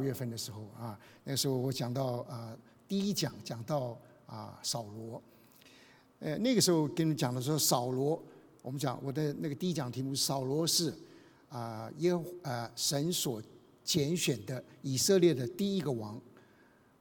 [0.00, 2.56] 月份的时候啊，那时候我讲到啊，
[2.88, 5.22] 第一讲讲到啊扫罗，
[6.18, 8.22] 呃，那个时候跟你讲的时候，扫罗，
[8.62, 10.92] 我们讲我的那个第一讲题目，扫罗是
[11.48, 13.42] 啊耶啊神所
[13.84, 16.20] 拣选的以色列的第一个王。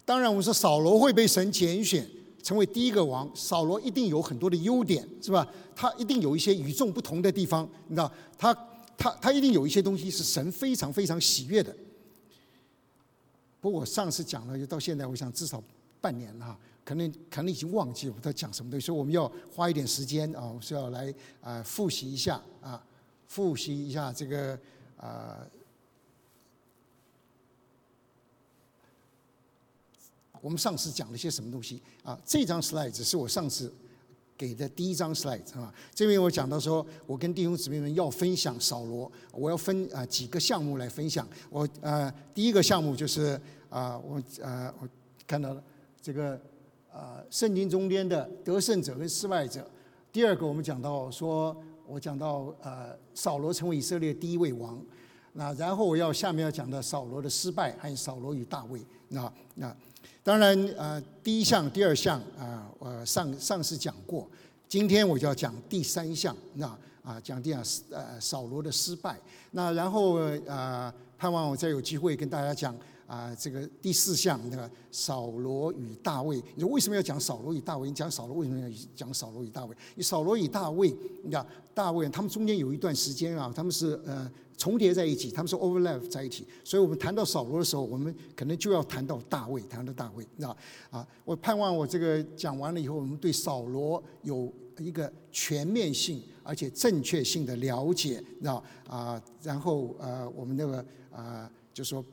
[0.06, 2.10] 当然，我们说扫罗会被神拣选
[2.42, 5.48] 成为第一个王，扫罗一定有很多的优点，是吧？
[5.76, 8.54] 他一定有一些与众不同的地方，你知道，他
[8.98, 11.76] 他他一定有一些东西是神非常非常喜悦的。
[13.62, 15.62] 不过我上次讲了，就到现在，我想至少
[16.00, 22.82] 半年了，可能可能已经忘记我在讲什么东西，所以我们要花一点时间啊，是要来啊复习一下啊，
[23.28, 24.58] 复习一下这个
[24.98, 25.46] 啊，
[30.42, 32.18] 我们上次讲了些什么东西啊？
[32.26, 33.74] 这张 slide 是我上次
[34.40, 41.28] 给的第一张 slide 啊，这边我讲到说，我跟弟兄姊妹们要分享扫罗，我要分啊几个项目来分享。
[41.50, 43.38] 我呃第一个项目就是
[43.70, 44.88] 啊我呃我
[45.28, 45.62] 看到了
[46.02, 46.40] 这个
[46.90, 49.70] 啊圣经中间的得胜者跟失败者。
[50.10, 51.54] 第二个我们讲到说，
[51.86, 54.82] 我讲到呃扫罗成为以色列第一位王。
[55.34, 58.80] 那然后我要下面要讲的扫罗的失败，还有扫罗与大卫。
[59.10, 59.76] 那那。
[60.22, 64.28] 当然，呃，第一项、第二项啊，我上上次讲过。
[64.68, 66.68] 今天我就要讲第三项，那
[67.02, 69.18] 啊，讲第二呃扫罗的失败。
[69.52, 72.76] 那然后呃，盼望我再有机会跟大家讲
[73.10, 76.42] 啊，这个第四项那个扫罗与大卫。
[76.54, 77.88] 你说为什么要讲扫罗与大卫？
[77.90, 79.76] 你讲扫罗为什么要讲扫罗与大卫？
[79.96, 84.32] 你扫罗与大卫，你讲大卫，他们中间有一段时间啊，他们是呃。
[84.60, 90.54] 重叠在一起，他们是 overlap 在一起，所以我们谈到扫罗的时候，我们可能就要谈到大卫，谈到大卫，那
[90.90, 102.04] 啊，我盼望我这个讲完了以后，我们对扫罗有一个全面性而且正确性的了解，那啊，然后呃，我们那个啊，就说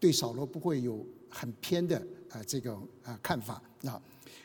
[0.00, 1.96] 对扫罗不会有很偏的
[2.30, 4.00] 啊这个啊看法，那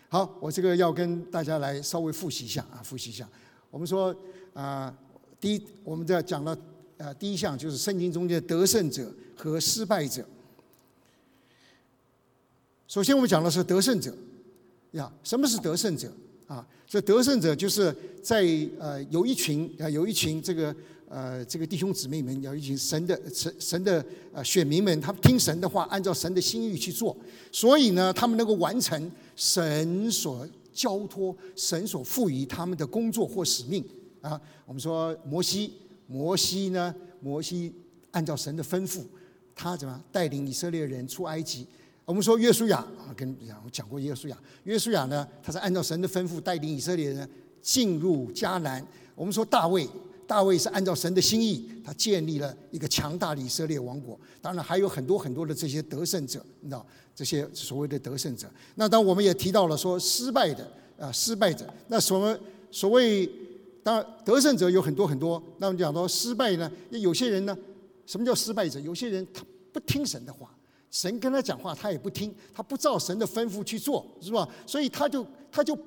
[0.10, 3.30] 好，我这个要跟大家来稍微复习一下啊，复习一下，
[3.70, 4.16] 我们说
[4.54, 4.96] 啊，
[5.40, 6.58] 第一，我们在讲了。
[6.98, 10.24] 啊，第一项就是圣经中间的得胜者和失败者。
[12.88, 14.16] 首先，我们讲的是得胜者，
[14.92, 16.14] 呀，什么是得胜者？
[16.46, 17.92] 啊，这得胜者就是
[18.22, 18.46] 在
[18.78, 20.76] 呃有一群啊有一群这个
[21.12, 27.16] 呃这个弟兄姊妹们，要一群神的神神的呃选民们，他们听神的话，按照神的心意去做，
[27.52, 33.84] 所以呢，他们能够完成神所交托、神所赋予他们的工作或使命。
[34.22, 35.74] 啊，我们说摩西。
[36.08, 36.94] 摩西呢？
[37.22, 37.74] 摩西
[38.12, 39.02] 按照神的吩咐，
[39.56, 41.66] 他怎么带领以色列人出埃及？
[42.04, 44.38] 我们说约书亚啊，跟讲讲过约书亚。
[44.66, 47.30] 约书亚呢，他是按照神的吩咐带领以色列人
[47.62, 48.86] 进入迦南。
[49.16, 49.88] 我们说大卫，
[50.32, 54.18] 大卫是按照神的心意，他建立了一个强大的以色列王国。
[54.42, 58.50] 当然还有很多很多的这些得胜者，你知道这些所谓的得胜者。
[58.76, 60.66] 那当我们也提到了说失败的
[60.98, 61.66] 啊，失败者。
[61.90, 62.40] 那什么
[62.72, 63.30] 所谓？
[63.84, 65.44] 当，得胜者有很多很多。
[65.58, 66.72] 那我们讲到失败呢？
[66.92, 67.58] 有些人呢，
[68.06, 68.80] 什么叫失败者？
[68.80, 69.44] 有些人他
[69.74, 70.50] 不听神的话，
[70.90, 74.48] 神跟他讲话他也不听，他不照神的吩咐去做，是吧？
[74.66, 75.78] 所以他就他就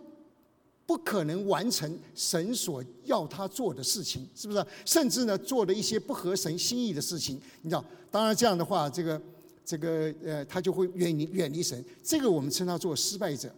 [0.87, 4.65] 不可能完成神所要他做的事情，是不是？
[4.85, 7.85] 甚至呢，做了一些不合神心意的事情，你知道？
[8.11, 9.21] 当然这样的话，这个
[9.65, 11.83] 这个呃，他就会远离远离神。
[12.03, 13.51] 这个我们称他做失败者。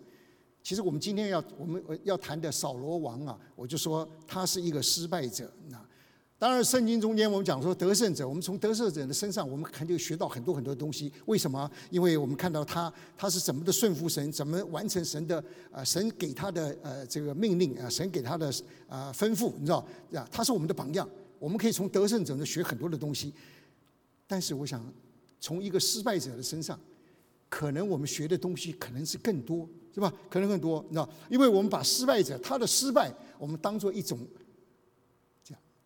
[0.62, 5.52] 其实我们今天要我们要谈的扫罗王啊，我就说他是一个失败者。
[5.68, 5.80] 那
[6.38, 11.10] 当然，圣经中间我们讲说得胜者，我们从得胜者的身上，我们肯定学到很多很多东西。
[11.24, 11.70] 为什么？
[11.90, 15.42] 因为我们看到他他是怎么的顺服神，怎么完成神的
[15.72, 18.52] 啊神给他的呃这个命令啊，神给他的
[18.86, 19.78] 啊吩咐，你知道
[20.12, 20.28] 啊？
[20.30, 21.08] 他是我们的榜样，
[21.38, 23.32] 我们可以从得胜者那学很多的东西。
[24.26, 24.84] 但是我想
[25.40, 26.78] 从一个失败者的身上，
[27.48, 29.66] 可能我们学的东西可能是更多。
[29.94, 30.12] 是吧？
[30.28, 34.18] 可能更多，你知道，因为我们把失败者他的失败，我们当做一种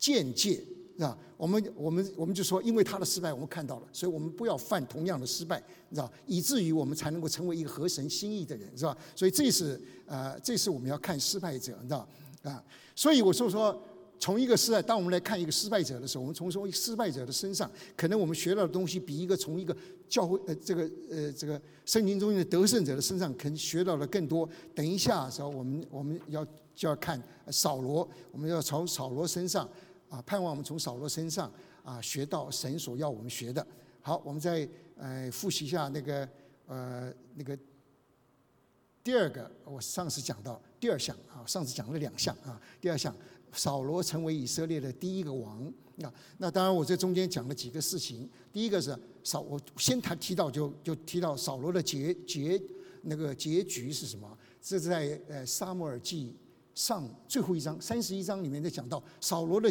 [0.00, 0.64] 见解，
[0.96, 1.16] 是吧？
[1.36, 8.96] 我们我们我们就说，因为他的失败，我们看到了，所以我们不要犯同样的失败，你知道，以至于我们才能够成为一个合神心意的人，是吧？
[9.14, 12.08] 所以这是呃，这是我们要看失败者，你知道
[12.42, 12.60] 啊？
[12.96, 13.80] 所以我就说。
[14.22, 19.74] 从一个失败，当我们来看一个失败者的时候，我们从从失败者的身上，可能我们学到的东西比一个从一个
[20.10, 24.46] 教会呃这个呃这个圣经中的得胜者的身上，可能学到的更多。
[24.74, 26.44] 等一下的时候，我们我们要
[26.74, 27.18] 就要看
[27.50, 29.66] 扫罗，我们要从扫罗身上
[30.10, 31.50] 啊，盼望我们从扫罗身上
[31.82, 33.66] 啊学到神所要我们学的。
[34.02, 34.68] 好，我们再
[34.98, 36.28] 呃复习一下那个
[36.66, 37.58] 呃那个
[39.02, 43.14] 第二个，我上次讲到第二项啊，上次讲了两项啊，第二项。
[43.52, 45.60] 扫罗成为以色列的第一个王。
[45.96, 48.30] 那那当然，我这中间讲了几个事情。
[48.52, 52.62] 第一个是扫，我先谈提到就就提到扫罗的结结
[53.02, 54.38] 那个结局是什么？
[54.62, 56.32] 这是在呃撒母耳记
[56.76, 59.68] 上最后一章三十一章里面在讲到扫罗的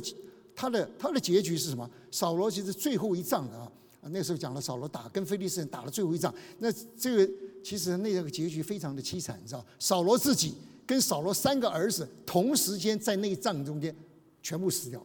[0.60, 1.90] 他的他的结局是什么？
[2.12, 3.72] 扫罗其实最后一仗啊，
[4.12, 6.36] 那时候讲了扫罗打跟菲利士人打了最后一仗。
[6.58, 7.34] 那这个
[7.64, 9.66] 其实那个结局非常的凄惨，你知道？
[9.80, 13.96] 扫罗自己跟扫罗三个儿子同时间在那一仗中间
[14.44, 15.02] 全部死掉。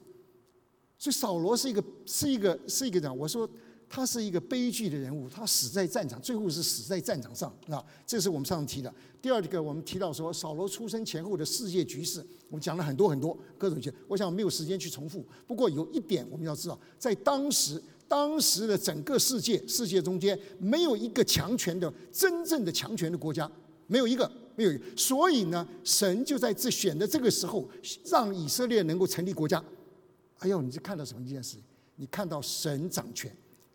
[0.99, 3.49] 所以扫罗是一个是一个是一个人，我说
[3.95, 8.93] 他是一个悲剧的人物，他死在战场，最后是死在战场上，啊，这是我们上次提的。
[9.23, 12.19] 第二个，我们提到说扫罗出生前后的世界局势，
[12.49, 15.25] 我们讲了很多很多各种些，我想没有时间去重复。
[15.47, 23.49] 不过有一点我们要知道，在当时当时的整个世界世界中间，没有一个强权的真正的强权的国家，
[23.87, 24.73] 没有一个没有。
[24.97, 27.65] 所以呢，神就在这选的这个时候，
[28.07, 29.63] 让以色列能够成立国家。
[30.39, 31.59] 哎呦，你是看到什么一件事？
[31.95, 33.33] 你看到神掌权，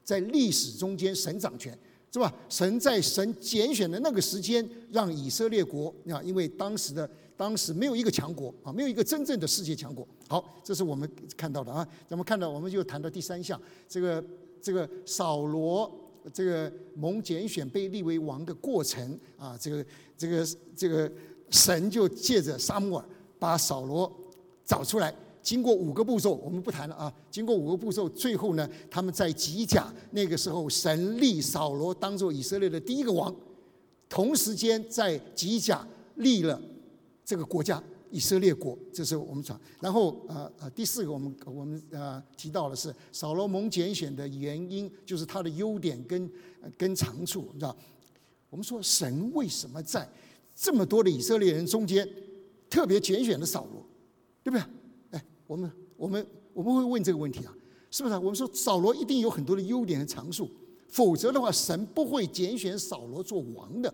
[0.09, 1.77] 在历史中间神掌权，
[2.11, 2.33] 是吧？
[2.50, 7.07] 神在神拣选的那个时间，让以色列国啊，因为当时的
[7.38, 10.07] 当时没有一个强国啊，没有一个真正的世界强国。
[10.27, 11.07] 好，这是我们
[11.38, 11.88] 看到的啊。
[12.07, 14.23] 咱们看到，我们就谈到第三项，这个
[14.59, 15.91] 这个扫罗
[16.33, 19.85] 这个蒙拣选被立为王的过程啊，这个
[20.17, 21.11] 这个这个
[21.51, 23.06] 神就借着沙漠
[23.38, 24.11] 把扫罗
[24.65, 25.13] 找出来。
[25.41, 27.13] 经过五个步骤，我们不谈了啊。
[27.31, 33.33] 经过五个步骤，最后呢，他们在吉甲那个时候，神立扫罗当做以色列的第一个王，
[34.07, 36.62] 同时间在吉甲立了
[37.24, 37.81] 这个国家
[38.12, 39.59] 以色列国，这是我们讲。
[39.80, 46.30] 然后呃呃，第四个我们我们呃提到的是扫罗蒙拣选的原因，就是他的优点跟
[46.77, 47.75] 跟长处，你知道？
[48.50, 50.09] 我们说神为什么在
[50.56, 52.07] 这么多的以色列人中间
[52.68, 53.85] 特别拣选了扫罗，
[54.44, 54.63] 对不对？
[55.50, 57.51] 我们我们我们会问这个问题啊，
[57.90, 58.16] 是不是？
[58.18, 60.48] 我们说扫罗一定有很多的优点和长处，
[60.88, 63.92] 否则的话，神不会拣选扫罗做王的。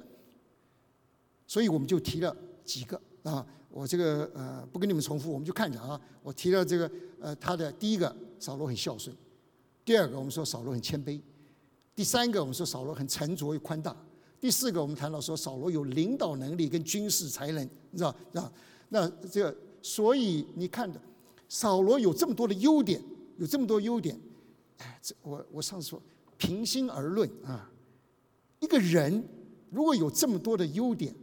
[1.47, 2.35] 所以我们就提了
[2.65, 5.99] 几个啊，我这个呃不跟你们重复，我们就看着啊。
[6.21, 6.91] 我提了这个
[7.21, 9.15] 呃，他的第一个，扫罗很孝顺；
[9.85, 11.21] 第二个，我们说扫罗很谦卑；
[11.95, 13.95] 第三个，我们说扫罗很沉着又宽大；
[14.41, 18.51] 第四个，我们谈到说扫罗有领导能力跟军事才能，你知道啊？
[18.89, 20.99] 那这，所以你看的。
[21.47, 23.01] 扫罗有这么多的优点，
[23.37, 24.19] 有这么多优点，
[24.79, 26.01] 哎，这我我上次说，
[26.37, 27.69] 平心而论啊，
[28.59, 29.23] 一个人
[29.69, 31.13] 如果有这么多的优点，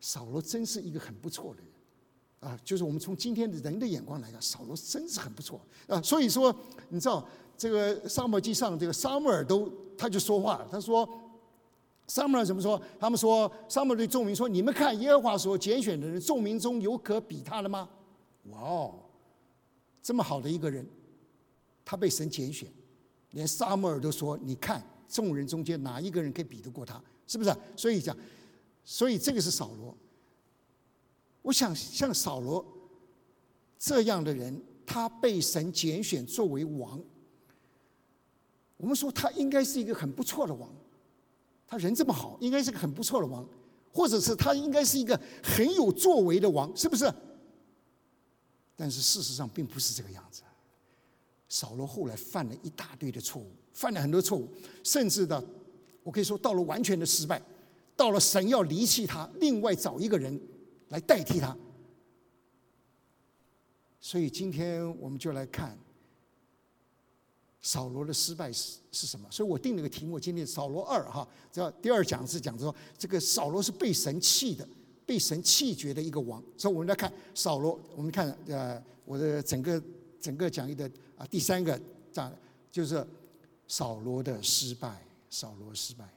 [0.00, 2.58] 扫罗真是一个很不错的人啊。
[2.64, 6.00] 就是我们从今天的人的眼光来看，扫罗真是很不错啊。
[6.00, 6.54] 所以说，
[6.88, 7.26] 你知道
[7.58, 11.08] 这个沙漠记上这个沙漠尔都他就说话了，他说，
[12.06, 12.80] 沙漠尔怎么说？
[13.00, 17.88] 他们说沙漠对众民说：“你们看耶和华所拣选的人，众民中有可比他的吗？”
[18.50, 18.94] 哇哦，
[20.02, 20.86] 这么好的一个人，
[21.84, 22.70] 他被神拣选，
[23.30, 27.02] 连撒母耳都说：“你看，众人中间哪一个人可以比得过他？
[27.26, 28.16] 是不是？”所以讲，
[28.84, 29.96] 所以这个是扫罗。
[31.42, 32.64] 我想像扫罗
[33.78, 37.00] 这样的人，他被神拣选作为王，
[38.76, 40.68] 我们说他应该是一个很不错的王。
[41.68, 43.44] 他人这么好，应该是个很不错的王，
[43.92, 47.12] 或者是他应该是一个很有作为的王，是不是？
[48.76, 50.42] 但是事实上并不是这个样子。
[51.48, 54.48] 扫罗后来犯了一大堆的错误，犯了很多错误，
[54.82, 55.42] 甚至到
[56.02, 57.40] 我可以说到了完全的失败，
[57.96, 60.38] 到了神要离弃他，另外找一个人
[60.88, 61.56] 来代替他。
[64.00, 65.78] 所以今天我们就来看
[67.62, 69.28] 扫罗的失败是是什么。
[69.30, 74.68] 所以我定了个题目，今天扫罗二哈，这第二讲是讲说这个扫罗是被神弃的。
[75.06, 77.80] 被神弃绝的一个王，所以我们来看扫罗。
[77.94, 79.82] 我们看呃，我的整个
[80.20, 81.80] 整个讲义的啊，第三个
[82.12, 82.30] 讲
[82.70, 83.06] 就是
[83.68, 85.00] 扫罗的失败。
[85.30, 86.08] 扫罗失败。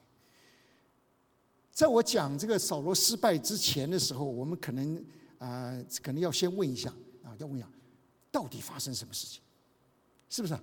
[1.71, 5.05] 在我讲这个扫罗失败之前的时候，我们可能
[5.37, 6.89] 啊，可能要先问一下
[7.23, 7.69] 啊，要问一下，
[8.31, 9.41] 到底发生什么事情？
[10.29, 10.57] 是不是？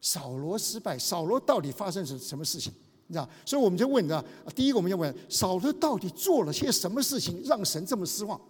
[0.00, 2.72] 扫罗失败，扫罗到底发生什什么事情？
[3.06, 8.40] 你知道，所以我们就问啊，第一个我们要问扫罗到底做了些什么事情让神这么失望？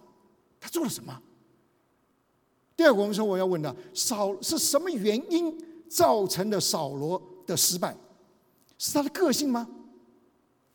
[0.59, 1.21] 他做了什么？
[2.75, 5.55] 第二个我们说我要问的，扫是什么原因
[5.89, 7.95] 造成的扫罗的失败？
[8.77, 9.67] 是他的个性吗？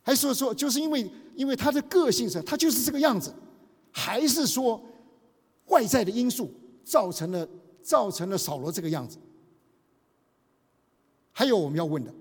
[0.02, 3.35] 还是说就是因为因为他的个性是，他就是这个样子？
[3.90, 4.80] 还是说
[5.66, 6.50] 外在的因素
[6.85, 7.49] 造成了
[7.82, 9.18] 造成了扫罗这个样子？
[11.32, 12.12] 还有我们要问的。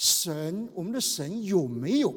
[0.00, 2.14] 神，我们的神有没有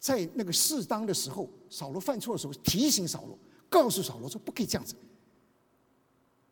[0.00, 3.38] 在那个适当的时候，扫罗犯错的时候提醒扫罗，
[3.68, 4.96] 告诉扫罗说不可以这样子。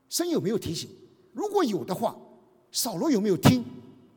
[0.09, 0.89] 神有没有提醒？
[1.33, 2.17] 如果有的话，
[2.71, 3.65] 扫罗有没有听？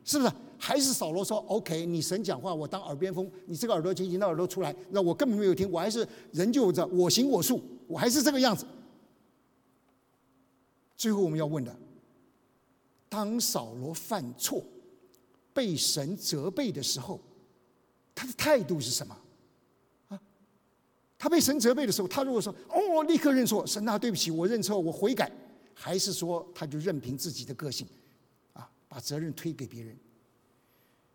[0.04, 0.32] 是不是？
[0.56, 1.84] 还是扫罗说 OK？
[1.84, 3.28] 你神讲话，我当耳边风。
[3.46, 8.64] 你这个耳朵进，那耳朵出来，那我根本没有听，我还是人就着我行我素，我还是这个样子。
[10.96, 11.76] 最后我们要问的：
[13.08, 14.62] 当扫罗犯错，
[15.56, 17.18] 被神责备的时候，
[18.14, 19.16] 他的态度是什么？
[20.08, 20.20] 啊？
[21.16, 25.32] 他被神责备的时候，他如果说“哦，立刻认错，神啊，对不起，我认错，我悔改”，
[25.72, 27.86] 还是说他就任凭自己的个性，
[28.52, 29.96] 啊，把责任推给别人？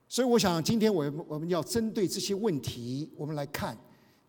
[0.09, 3.77] 所以，我想今天我我们要针对这些问题，我们来看，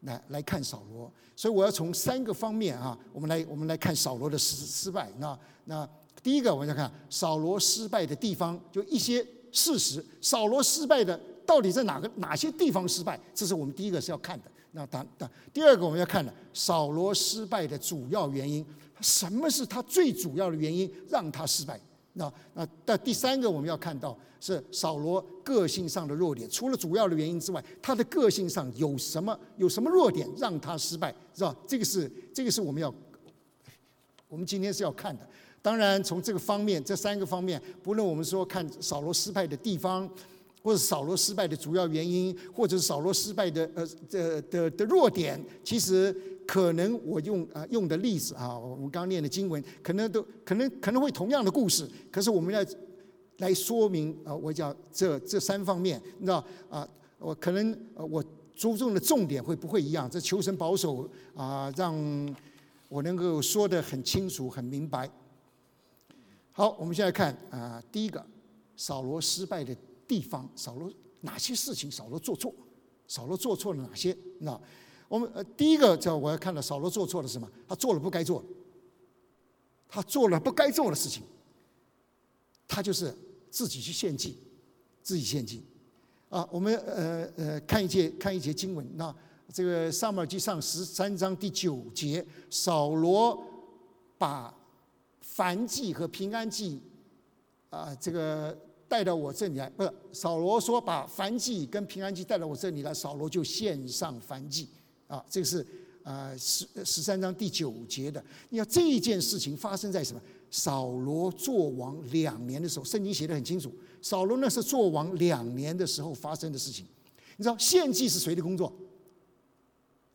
[0.03, 1.11] 来来看扫罗。
[1.35, 5.11] 所以，我要从三个方面啊，我们来我们来看扫罗的失失败。
[5.19, 5.89] 那那
[6.23, 10.05] 第一个，我们要看扫罗失败的地方，就一些事实。
[10.21, 13.21] 扫罗失败的到底在哪个哪些地方失败？
[13.33, 14.51] 这是我们第一个是要看的。
[14.73, 18.65] 那当当第二个我们要看的，扫罗失败的主要原因，
[19.01, 21.79] 什么是他最主要的原因让他失败？
[22.15, 31.55] 那那但第三个我们要看到是扫罗个性上的弱点，除了主要的原因之外，他的个性上有什么有什么弱点让他失败，是吧？
[31.67, 32.93] 这个是这个是我们要
[34.29, 35.29] 我们今天是要看的。
[35.63, 40.07] 当然，从这个方面这三个方面，不论我们说看扫罗失败的地方，
[40.63, 46.15] 或者扫罗失败的主要原因，或者是扫罗失败的呃的的的弱点，其实。
[46.45, 52.61] 可能我用啊用的例子啊，我们刚念的经文，可能都可能可能会同样的故事，可是我们要
[53.39, 56.87] 来说明啊，我讲这这三方面，你知道啊，
[57.21, 58.23] 我可能我
[58.57, 60.11] 注重的重点会不会一样？
[60.11, 61.95] 这求神保守啊，让
[62.89, 65.09] 我能够说的很清楚、很明白。
[66.53, 68.25] 好，我们现在看啊，第一个
[68.77, 69.75] 扫罗失败的
[70.07, 70.93] 地方，扫罗
[71.23, 72.55] 哪些事情扫罗做错？
[73.09, 74.17] 扫罗做错了哪些？
[74.41, 74.61] 那？
[75.09, 77.47] 我们呃，第一个叫我要看到扫罗做错了什么？
[77.69, 78.43] 他做了不该做，
[79.87, 81.23] 他做了不该做的事情，
[82.67, 83.15] 他就是
[83.51, 84.39] 自己去献祭，
[85.03, 85.63] 自己献祭。
[86.31, 89.15] 啊，我们呃呃看一节看一节经文，那
[89.53, 93.39] 这个撒母耳记上十三章第九节，扫罗
[94.17, 94.55] 把
[95.23, 96.81] 燔祭和平安祭
[97.71, 98.57] 啊这个
[98.89, 104.69] 带到我这里来，不是扫罗说把燔祭跟平安祭带到我这里来，扫罗就献上燔祭。
[105.07, 105.67] 啊，这个是
[106.03, 108.23] 啊十十三章第九节的。
[108.49, 110.21] 你要这一件事情发生在什么？
[110.51, 113.73] 扫罗做王两年的时候，圣经写的很清楚。
[114.01, 116.87] 扫罗那是做王两年的时候发生的事情。
[117.37, 118.71] 你知道献祭是谁的工作？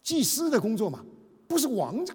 [0.04, 1.04] 祭司的工作嘛，
[1.48, 2.06] 不是王，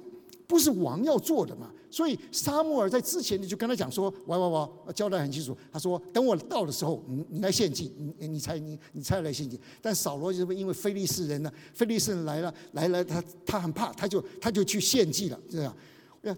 [0.46, 1.70] 不是王要做的嘛。
[1.90, 15.76] 所以沙穆尔在之前你就跟他讲说：“哇哇哇，交代很清楚。”他说：“等我到的时候，你你来献祭，你你才你你才来献祭。”但扫罗就是因为非利士人呢，非利士人来了来了，他他很怕，他就他就去献祭了，这样。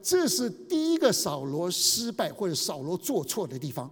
[0.03, 3.89] 这是第一个扫罗失败或者扫罗做错的地方。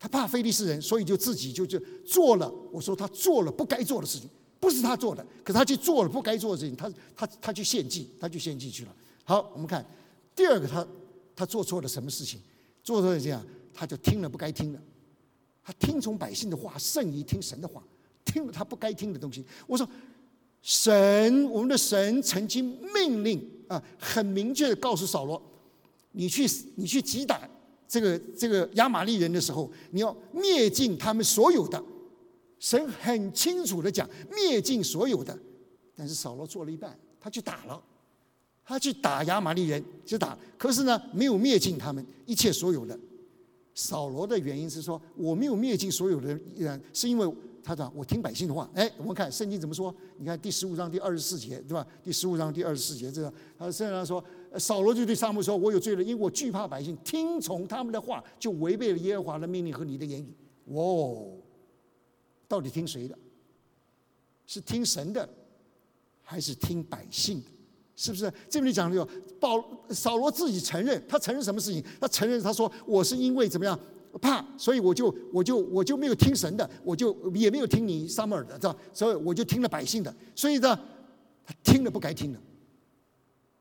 [0.00, 2.52] 他怕非利士人，所以就自己就就做了。
[2.72, 8.94] 我说他做了不该做的事情，不是他做的，可他去做了不该做的事情，他他他去献祭，他去献祭去了。
[9.26, 9.84] 好，我们看。
[10.36, 10.86] 第二个，他
[11.34, 12.38] 他做错了什么事情？
[12.84, 14.80] 做错了这样，他就听了不该听的，
[15.64, 17.82] 他听从百姓的话胜于听神的话，
[18.24, 19.44] 听了他不该听的东西。
[19.66, 19.88] 我说，
[20.62, 25.42] 神，我们的神曾经命令啊，很明确的告诉扫罗，
[26.12, 27.40] 你去 你去击打
[27.88, 31.82] 这个这个亚玛利人的时候，你要灭尽他们所有的。
[32.60, 35.36] 神很清楚的讲，灭尽所有的。
[35.96, 37.82] 但是扫罗做了一半，他去打了。
[38.66, 42.98] 他去打亚玛利人，去打，可是呢，没有灭尽他们一切所有的。
[43.72, 47.32] 扫罗的原因是说，我没有灭尽所有的人，是因为
[47.62, 48.68] 他讲我听百姓的话。
[48.74, 49.94] 哎，我们看圣经怎么说？
[50.18, 51.86] 你看第十五章第二十四节，对吧？
[52.02, 54.24] 第十五章第二十四节，这个他圣经说，
[54.58, 60.34] 扫罗就对撒母说：“我有罪了，因为我惧怕百姓，听从他们的话，就违背了耶和华的命令和你的言语。”
[60.74, 61.36] 哦，
[62.48, 63.16] 到底听谁的？
[64.46, 65.28] 是听神的，
[66.22, 67.50] 还是听百姓的？
[67.96, 68.30] 是不是？
[68.48, 69.08] 这里讲的有
[69.40, 71.82] 保扫罗自己承认，他承认什么事情？
[71.98, 73.78] 他承认他说我是因为怎么样
[74.20, 78.76] 怕，所以我就我就我就没有听神的，我就也没有听你撒母耳的，知道？
[78.92, 80.78] 所以我就听了百姓的，所以呢，
[81.44, 82.38] 他听了不该听的。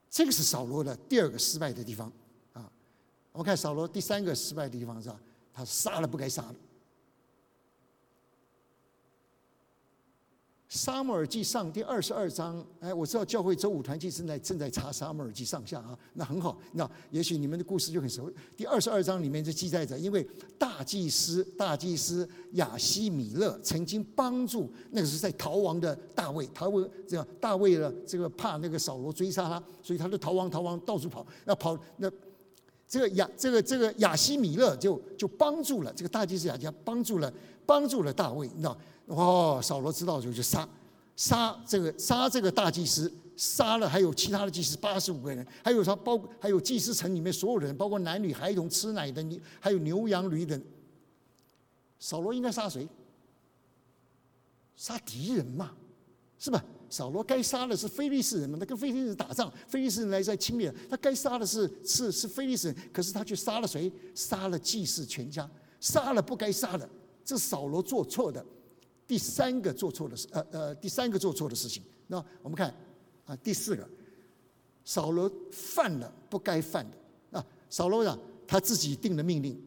[0.09, 2.11] 这个是扫罗的第二个失败的地方
[2.53, 2.69] 啊。
[3.31, 5.19] 我们看扫罗第三个失败的地方是吧？
[5.53, 6.55] 他杀了不该杀的，
[10.67, 18.31] 沙漠耳记上第二十二章，哎，我知道教会周五团契正在正在查沙漠耳记上下啊，那很好，那也许你们的故事就很熟。
[18.57, 32.11] 第二十二章里面就记载着，因为大祭司大祭司亚西米勒曾经帮助那个是在逃亡的大卫，逃亡这样大卫呢，这个怕那个扫罗追杀他，所以他就逃亡逃亡到处跑，那跑那
[32.87, 37.31] 这个亚这个这个亚西米勒就就帮助了这个大祭司亚家帮助了
[37.67, 38.75] 帮助了大卫，你知道。
[39.07, 40.67] 哦，扫罗知道就就杀，
[41.15, 50.59] 杀这个杀这个大祭司，杀了还有其他的祭司八十五个人，还有他包还有祭司城里面所有人，包括男女孩童吃奶的牛，还有牛羊驴等。
[51.99, 52.87] 扫罗应该杀谁？
[54.75, 55.71] 杀敌人嘛，
[56.37, 56.63] 是吧？
[56.89, 63.91] 扫罗该杀的是非利士人嘛，他跟非利士人打仗，非利士人来在侵略，他该杀的是是是非利士人，可是他却杀了谁？
[64.13, 66.87] 杀了祭司全家，杀了不该杀的，
[67.23, 68.45] 这扫罗做错的。
[69.07, 72.73] 第三个做错的事，呃呃，第三个做错的事情，那我们看
[73.25, 73.87] 啊，第四个，
[74.83, 77.37] 扫罗犯了不该犯的。
[77.37, 79.59] 啊，扫罗呢他自己定了命令。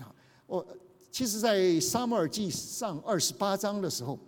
[0.00, 0.14] 啊，
[0.46, 0.64] 我
[1.10, 4.18] 其实，在沙漠耳记上二十八章的时候，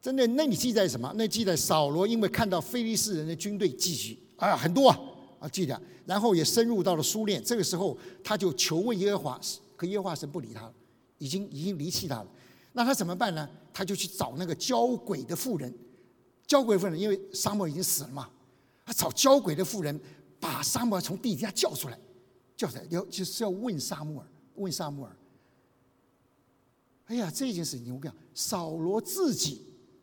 [0.00, 1.12] 真的那你记载什么？
[1.16, 4.98] 那记载扫罗因为看到菲利士人的军队继续啊，很多啊
[5.40, 9.40] 啊记得，然后也深入到了苏练，这个时候他就求问耶和华，
[9.76, 10.74] 可耶和华神不理他了，
[11.18, 12.28] 已经已经离弃他了。
[12.72, 13.48] 那他怎么办呢？
[13.72, 15.72] 他就去找那个交鬼的妇人，
[16.46, 18.28] 交鬼妇人，因为沙漠已经死了嘛，
[18.84, 20.00] 他找交鬼的妇人，
[20.40, 21.98] 把沙漠从地底下叫出来，
[22.56, 25.16] 叫出来要就是要问沙漠尔，问沙漠尔。
[27.06, 29.62] 哎呀，这件事情我讲，扫罗自己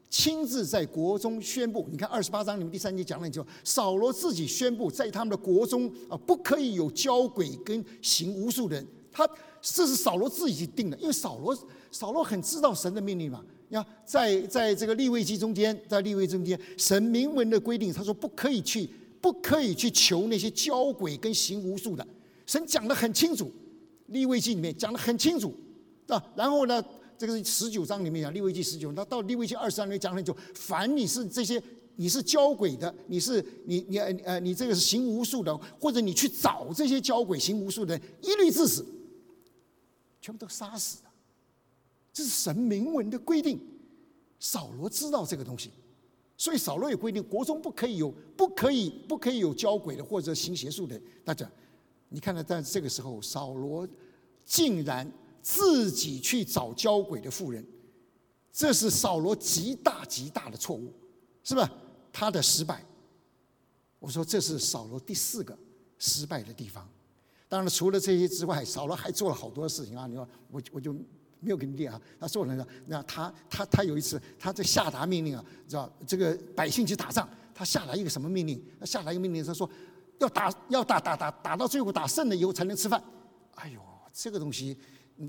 [0.09, 9.29] 亲自在国中宣布，你看二十八章里面第三节讲了，就扫罗自己宣布，在他们的国中啊，不可以有交鬼跟行巫术人，他
[9.61, 11.55] 这是扫罗自己定的，因为扫罗。
[11.95, 13.41] 扫罗很知道神的命令嘛？
[13.69, 18.89] 要在在这个立位记中间，在立位中间，神明文的规定，他说不可以去，
[19.21, 22.05] 不可以去求那些交鬼跟行巫术的。
[22.45, 23.49] 神讲的很清楚，
[24.07, 25.55] 立位记里面讲的很清楚
[26.07, 26.21] 啊。
[26.35, 26.83] 然后呢，
[27.17, 31.63] 这个是十九章里面讲立位记十九，那到立位记二十章里面讲很久，凡你是这些，
[31.95, 38.85] 你是交鬼的，你是你你呃你这个是行巫术的，或者你去找这些交鬼行巫术的，一律致死，
[40.21, 40.97] 全部都杀死。
[42.15, 43.59] 这是神明文的规定，
[44.39, 45.69] 扫罗知道这个东西，
[46.37, 50.97] 所以扫罗有规定，国中不可以有，不可以，不可以有交鬼的或者行邪术的。
[51.25, 51.51] 大家，
[52.07, 53.85] 你看到，在这个时候，扫罗
[54.45, 57.67] 竟然自己去找交鬼的妇人，
[58.49, 60.93] 这是扫罗极大极大的错误，
[61.43, 61.69] 是吧？
[62.13, 62.81] 他的失败，
[63.99, 65.59] 我说这是扫罗第四个
[65.99, 66.89] 失败的地方。
[67.49, 70.07] 当然，除了这些之外，扫罗还做了好多事情啊！
[70.07, 70.95] 你说，我我就。
[71.39, 78.63] 没有给你念啊，他说了呢，那他他他有一次，他在下达命令啊，知道这个百姓去打仗，他下达一个什么命令？
[78.79, 79.69] 他下达一个命令，他说
[80.19, 83.03] 要打要打打打打到最后打胜了以后才能吃饭。
[83.55, 83.79] 哎呦，
[84.11, 84.77] 这个东西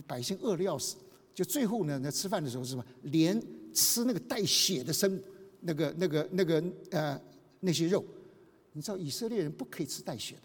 [0.06, 0.96] 百姓饿的要死，
[1.34, 3.40] 就最后呢，那吃饭的时候是吧，连
[3.74, 5.22] 吃那个带血的生
[5.60, 7.20] 那个那个那个呃
[7.60, 8.04] 那些肉，
[8.72, 10.42] 你知道以色列人不可以吃带血的。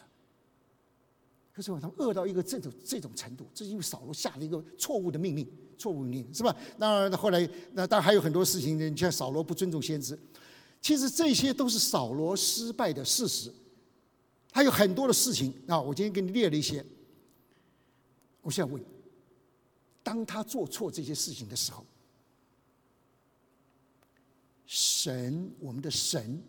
[1.54, 5.46] 可是他们饿到一个这种这种程度，这是因为扫罗下了一个错误的命令，
[5.78, 6.56] 错误命令是吧？
[6.78, 10.18] 那后来那当然还有很多事情，你像扫罗不尊重先知，
[10.82, 13.52] 其实这些都是扫罗失败的事实。
[14.54, 16.86] 还有很多的事情啊，我今天给你列了一些。
[18.42, 18.84] 我现在问：
[20.02, 21.86] 当他做错这些事情的时候，
[24.66, 26.42] 神我们的神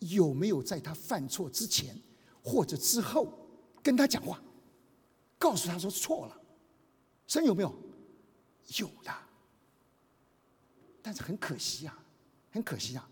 [0.00, 1.98] 有没有在他犯错之前
[2.42, 3.40] 或者之后？
[3.84, 4.42] 跟他讲话，
[5.38, 6.40] 告诉他说错了，
[7.26, 7.72] 神有没有？
[8.78, 9.12] 有的，
[11.02, 12.02] 但是很可惜啊，
[12.50, 13.06] 很可惜啊，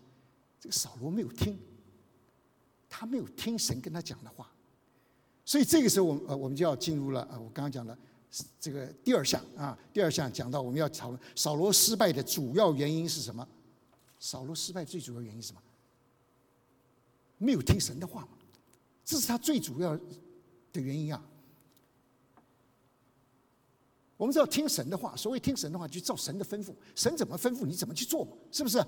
[0.59, 1.59] 这个扫罗没有听，
[2.89, 4.51] 他没有听神跟他讲的话，
[5.45, 7.95] 所以这个时候，我呃，我们就要进入了啊，我刚刚讲的
[8.59, 13.47] 这个第二项啊，第二项讲到我们要讨论扫罗失败的主要原因是什么？
[14.19, 15.61] 扫罗失败最主要原因是什么？
[17.37, 18.29] 没有听神的话嘛，
[19.05, 19.95] 这是他最主要。
[20.73, 21.23] 的原因啊，
[24.17, 28.83] 我们知道听神的话，所谓听神的话，就照神的吩咐，神怎么吩咐你怎么去做嘛，是不是？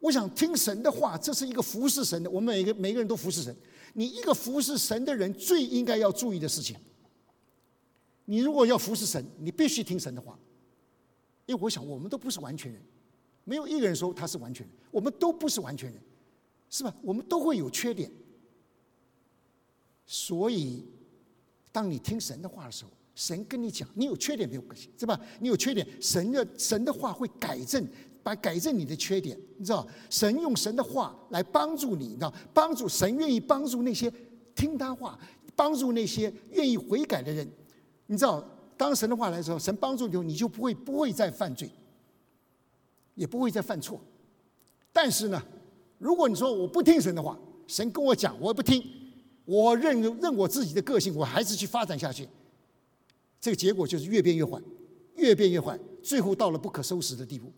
[0.00, 3.56] 我想听神的话，这是一个服侍神的，我们每个每个人都服侍神。
[3.94, 6.76] 你一个服侍神的人，最应该要注意的事情，
[8.26, 10.38] 你如果要服侍神，你必须听神的话，
[11.46, 12.82] 因为我想我们都不是完全人，
[13.44, 16.02] 没有一个人说他是完全人，我们都不是完全人，
[16.68, 16.94] 是吧？
[17.02, 18.10] 我们都会有缺点，
[20.04, 20.84] 所以。
[21.76, 25.20] 当你听神的话的时候，神跟你讲，你有缺点没有关系，是吧？
[25.40, 27.86] 你有缺点，神的神的话会改正，
[28.22, 29.86] 把改正你的缺点，你知道？
[30.08, 32.32] 神用神的话来帮助你，你知道？
[32.54, 34.10] 帮助神愿意帮助那些
[34.54, 35.18] 听他话、
[35.54, 37.46] 帮助那些愿意悔改的人，
[38.06, 38.42] 你知道？
[38.78, 41.70] 当神的话来的时候，神帮助你，你就不会不会再犯罪，
[43.16, 44.00] 也不会再犯错。
[44.94, 45.42] 但是呢，
[45.98, 48.82] 如果你说我不听神的话，神跟我讲我不听，
[49.46, 52.28] 我认认我自己的个性，我还是去发展下去，
[53.40, 54.60] 这个结果就是越变越坏，
[55.14, 57.50] 越变越坏，最后到了不可收拾的地步。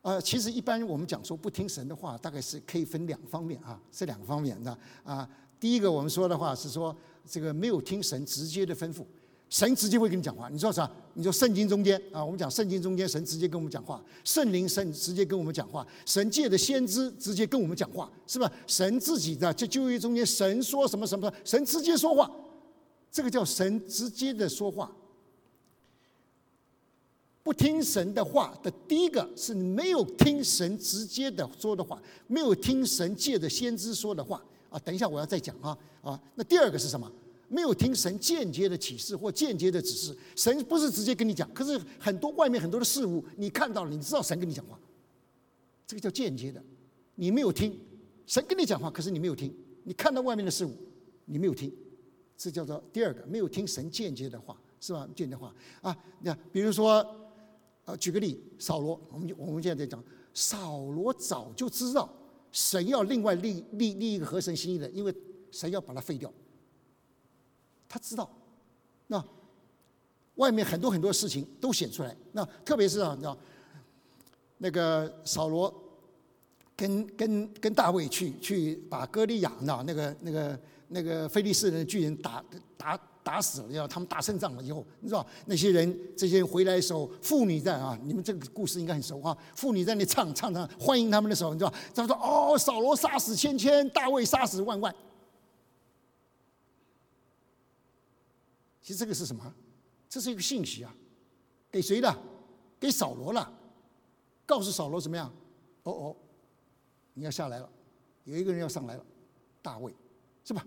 [0.00, 5.28] 呃，其实一般我们讲说不听神的话，大概是可以分两方面啊，这两个方面那啊。
[5.58, 6.96] 第一个我们说的话是说。
[7.28, 9.04] 这个没有听神直接的吩咐，
[9.50, 10.48] 神直接会跟你讲话。
[10.48, 10.90] 你说啥？
[11.14, 18.50] 你说圣经中间啊，我们讲圣经中间，神直接跟我们讲话，圣灵神直接跟我们讲话，神借的先知直接跟我们讲话，是吧？
[18.68, 22.30] 神自己的这旧约中间，神说什么什么，神直接说话，
[23.10, 24.90] 这个叫神直接的说话。
[27.42, 34.40] 不听神的话的第一个是没有听神直接的说的话，没有听神借的先知说的话。
[34.68, 36.20] 啊，等一下，我要再讲啊啊！
[36.36, 37.10] 那第二个是什么？
[37.52, 44.78] 没有听神间接的启示或间接的指示，神不是直接跟你讲，可是很多外面很多的事物你看到了，你知道神跟你讲话，
[45.84, 46.62] 这个叫间接的，
[47.16, 47.76] 你没有听
[48.24, 50.72] 神跟你讲话，可是你没有听，你看到外面的事物，
[51.24, 51.72] 你没有听，
[52.36, 55.04] 这叫做第二个，没有听神间接的话，是吧？
[55.16, 57.04] 间接的话啊，那比如说，
[57.84, 60.00] 呃，举个例，扫罗，我们就我们现在在讲，
[60.32, 62.16] 扫罗早就知道。
[62.52, 65.14] 神要另外立立立一个合神心意的，因为
[65.52, 66.32] 神要把它废掉。
[67.90, 68.30] 他知道，
[69.08, 69.22] 那
[70.36, 72.16] 外面很多很多事情都显出来。
[72.32, 73.36] 那特别是啊，你知道，
[74.58, 75.74] 那个扫罗
[76.76, 82.42] 跟跟跟大卫去去把歌利亚那那个那个那个菲利士人的巨人打
[82.78, 82.98] 打。
[83.22, 89.36] 打死了，要他们打胜仗了以后，你知道那些人，这些人回来的时候，妇女在啊，你们这个故事应该很熟啊。
[89.54, 94.92] 妇女在那唱唱唱欢迎他们的时候，你知道，他们说：“哦，扫罗杀死千千，大卫杀死万万。”
[98.82, 99.54] 其实这个是什么？
[100.08, 100.94] 这是一个信息啊，
[101.70, 102.14] 给谁的？
[102.78, 103.52] 给扫罗了，
[104.46, 105.32] 告诉扫罗怎么样？
[105.82, 106.16] 哦哦，
[107.14, 107.70] 你要下来了，
[108.24, 109.04] 有一个人要上来了，
[109.62, 109.94] 大卫，
[110.44, 110.66] 是吧？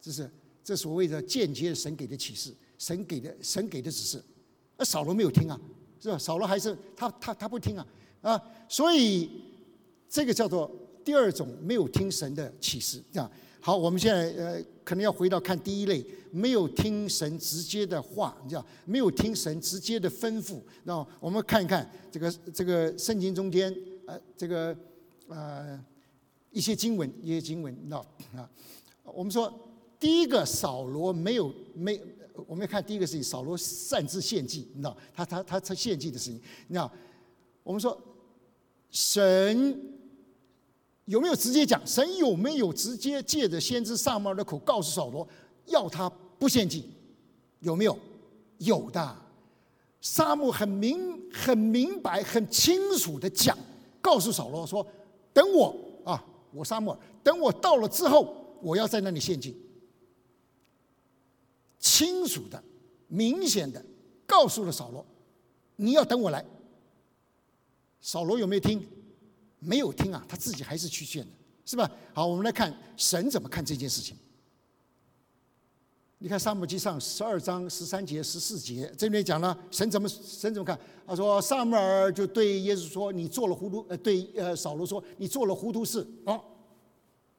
[0.00, 0.30] 这是。
[0.64, 4.22] 这所谓的间接神给的启示，神给的神给的指示，
[4.76, 5.60] 而扫罗没有听啊，
[6.00, 6.16] 是吧？
[6.16, 7.84] 扫罗还是他他他不听啊
[8.20, 8.40] 啊！
[8.68, 9.42] 所以
[10.08, 10.70] 这个叫做
[11.04, 13.28] 第二种没有听神的启示，这样
[13.62, 13.74] 好。
[13.74, 20.60] 我们现在呃，可能要回到看第一类，没有听神直接的话，你知道，没有听神直接的吩咐。
[20.84, 23.74] 那我们看一看这个这个圣经中间
[24.06, 24.76] 呃这个
[25.28, 25.82] 呃
[26.50, 27.96] 一些经文，一些经文，那
[28.36, 28.50] 啊，
[29.04, 29.50] 我们说。
[30.02, 32.00] 第一个扫罗没有没，
[32.48, 36.90] 我们要看第一个事情，扫罗擅自献祭，你知道，他他他他献祭的事情，你知道，
[37.62, 37.96] 我们说
[38.90, 39.80] 神
[41.06, 41.84] 有没有直接讲？
[41.86, 45.26] 神有没有直接借着先知萨母尔的口告诉扫罗
[45.66, 46.84] 要他不献祭？
[47.60, 47.98] 有没有？
[48.58, 49.16] 有的，
[50.00, 53.58] 沙漠很明很明白很清楚的讲，
[54.00, 54.86] 告诉扫罗说，
[55.32, 59.56] 等我啊，我沙漠，等我到了之后，我要在那里献祭。
[61.80, 62.62] 清楚的、
[63.08, 63.84] 明显的
[64.24, 65.04] 告诉了扫罗
[65.74, 66.44] ：“你要等我来。”
[68.00, 68.86] 扫罗有没有听？
[69.62, 71.30] 没有听啊，他自己还是去献的，
[71.64, 71.90] 是吧？
[72.12, 74.16] 好，我们来看神怎么看这件事情。
[76.18, 80.78] 你看《撒母记上》十二章十三节、十四节，这里面讲了神怎么神怎么看？
[81.06, 86.40] 他说：“撒母耳就对耶稣说：‘你做了糊涂。’呃，对呃扫罗说：‘你做了糊涂事。’哦，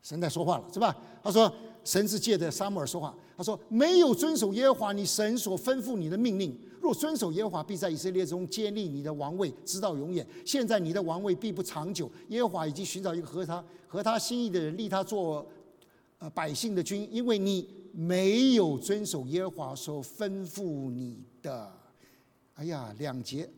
[0.01, 0.95] 神在说话了，是吧？
[1.23, 1.53] 他说。
[1.85, 10.27] 神是借着撒母耳说话，他说：“没有遵守耶和华你神所吩咐你的命令，若遵守耶和华，必在以色列中建立你的王位，直到永远。
[10.45, 12.11] 现在你的王位必不长久。
[12.27, 15.49] 耶和华已经寻找一个合他合他心意的人，立他做
[16.19, 21.71] 呃百姓的君，因为你没有遵守耶和华所吩咐你的。”
[22.55, 23.49] 哎呀，两节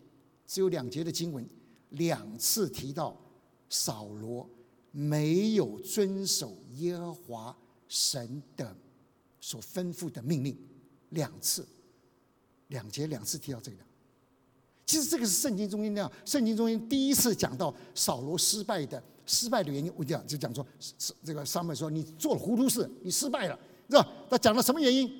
[0.46, 1.44] 只有两节的经文，
[1.90, 3.20] 两次提到
[3.68, 4.48] 扫罗
[4.92, 7.58] 没有遵守耶和华。
[7.88, 8.76] 神的
[9.40, 10.58] 所吩咐的命令
[11.10, 11.66] 两次，
[12.68, 13.78] 两节两次提到这个。
[14.86, 20.66] 其实这个是圣经中间那样，圣经中间第一次讲到扫罗失败的失败的原因，我讲就讲说，
[21.24, 24.08] 这个上面说你做了糊涂事，你失败了，是吧？
[24.30, 25.12] 他讲了什么原因？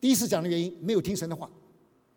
[0.00, 1.50] 第一次讲的原因没有听神的话。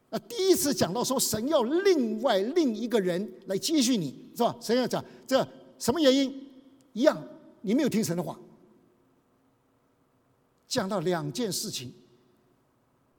[0.09, 4.55] 那第一次讲到说神要另外另一个人来接续你，是吧？
[4.61, 5.47] 神要讲这
[5.79, 6.51] 什么原因？
[6.91, 7.21] 一样，
[7.61, 8.37] 你没有听神的话。
[10.67, 11.93] 讲到两件事情，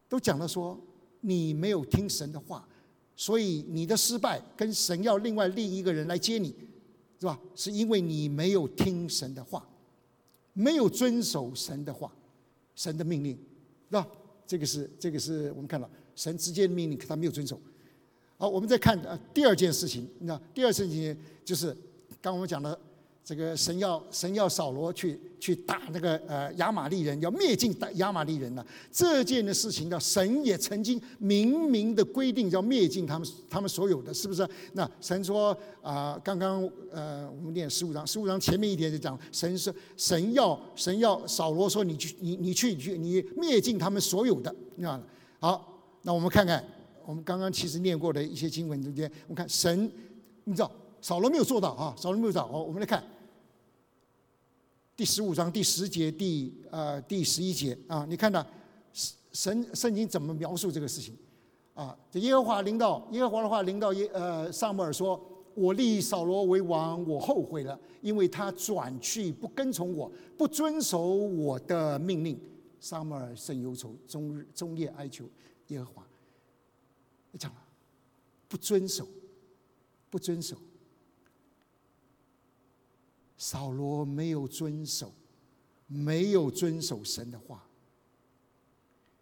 [0.09, 0.79] 都讲了说
[1.27, 2.69] 你没有听神的话，
[3.17, 6.55] 所以你的失败跟神要另外另一个人来接你，
[7.19, 7.41] 是吧？
[7.55, 9.67] 是因为你没有听神的话，
[10.53, 12.15] 没有遵守神的话，
[12.75, 13.33] 神的命令，
[13.89, 14.07] 是吧？
[14.47, 17.59] 这个是这个是我们看到神直接的命令，可他没有遵守。
[18.37, 21.75] 好，我们再看呃第二件事情，那第二件事情就是
[22.21, 22.79] 刚我们讲的。
[23.25, 28.63] 这个神要神要扫罗去去打那个呃亚玛利人，要灭尽亚玛利人呢？
[28.93, 34.47] 这件的事情呢，神也曾经明明的规定要灭尽他们他们所有的，是不是？
[34.75, 45.01] 那神说啊，刚刚呃我们念十五章，十五章前面一点就讲，神是神要神要扫罗说你去你你去你去你灭尽他们所有的，啊
[45.41, 46.63] 好，那我们看看
[47.07, 49.91] 我们刚刚其实念过的一些经文中间，我们看神，
[50.45, 50.71] 你知道
[51.05, 53.05] 扫罗没有做到啊，扫罗没有做到，好，我们来看。
[54.97, 58.43] 第十五章第十节第呃第十一节啊，你看到
[59.31, 61.15] 神圣经怎么描述这个事情
[61.75, 61.95] 啊？
[62.11, 72.41] 这耶和华领导耶和华的话领导耶呃萨母尔说：“我立扫罗为王，我后悔了，因为他转去不跟从我，不遵守我的命令。”
[72.81, 75.27] 萨母尔甚忧愁，终日终夜哀求
[75.67, 76.07] 耶和华。
[77.39, 77.59] 讲了，
[78.49, 79.07] 不遵守，
[80.09, 80.57] 不遵守。
[83.45, 85.13] 扫罗没有遵守，
[85.87, 87.63] 没有遵守神的话，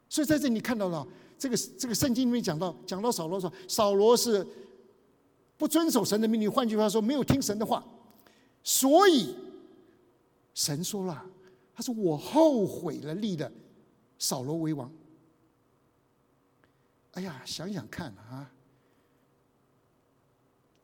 [0.08, 1.04] 所以在这里看到了
[1.36, 4.46] 这个这个圣经里面讲到讲到扫罗说，扫罗是
[5.56, 7.84] 不遵守神的命令，换句话说，没有听神的话，
[8.62, 9.34] 所以
[10.54, 11.26] 神说了，
[11.74, 13.52] 他说我后悔了立的
[14.20, 14.88] 扫罗为王。
[17.14, 18.48] 哎呀，想想看啊，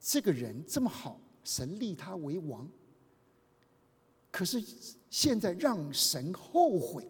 [0.01, 2.69] 这个人这么好，神立他为王。
[4.31, 4.63] 可是
[5.11, 7.07] 现在让神后悔，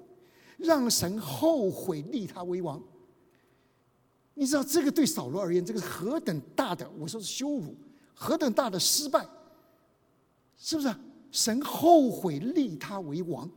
[0.57, 2.83] 让神后悔立他为王。
[4.35, 7.77] 你知道这个对扫罗而言，这个是何等大的，我说是羞辱，
[8.15, 9.29] 何等大的失败，
[10.57, 10.95] 是不是？
[11.31, 13.51] 神后悔立他为王。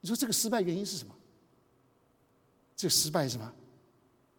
[0.00, 1.14] 你说这个失败原因是什么？
[2.76, 3.52] 这失败是什么？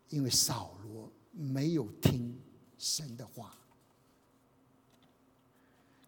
[0.09, 2.39] 因为扫罗没有听
[2.77, 3.57] 神的话。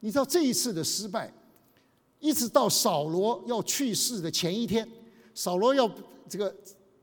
[0.05, 1.33] 你知道这一次的失败，
[2.19, 4.87] 一直到扫罗要去世的前一天，
[5.33, 5.89] 扫罗要
[6.29, 6.55] 这个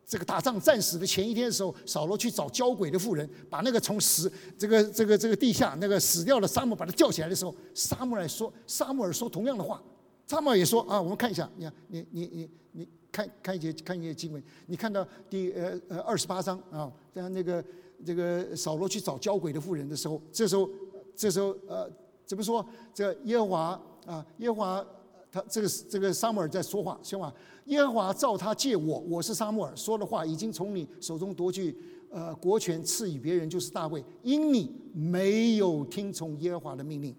[0.07, 9.83] 这个打仗战死的前一天的时候，扫罗去找交鬼的妇人，把那个从死这个这个这个地下那个死掉的沙漠把他叫起来的时候，沙漠来说，沙漠尔说同样的话，
[10.29, 17.65] 沙漠也说啊，我们看一下，你看你你你你看看一节看一节经文，你看到第呃呃二十八章啊，像那个
[18.07, 20.71] 这个扫罗去找交鬼的妇人的时候，这时候
[21.17, 21.91] 这时候呃。
[22.33, 22.67] 怎么说？
[22.95, 24.87] 这耶和华啊，耶和华，
[25.31, 27.31] 他这个这个沙漠尔在说话，说话。
[27.67, 31.77] 耶和华照他借我，我是沙漠尔说的话，已经从你手中夺去，
[32.11, 34.03] 呃，国权赐予别人，就是大卫。
[34.23, 37.15] 因你没有听从耶和华的命令，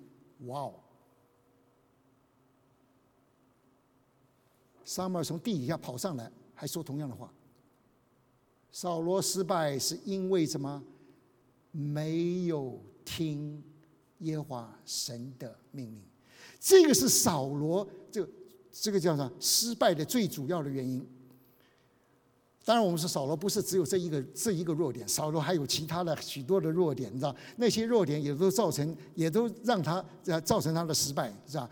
[0.48, 0.74] 哇哦！
[4.84, 7.32] 沙漠尔从地底下跑上来，还说同样的话。
[8.72, 10.84] 扫罗失败是因为什么？
[11.70, 13.64] 没有听。
[14.24, 16.02] 耶和华神的命令，
[16.60, 18.28] 这个是扫罗这
[18.72, 21.06] 这个叫啥失败的最主要的原因。
[22.66, 31.70] 当然，我们说扫罗不是只有这一个这一个弱点，扫罗还有其他的许多的弱点，你知道那些弱点也都造成，也都让他呃造成他的失败，是吧？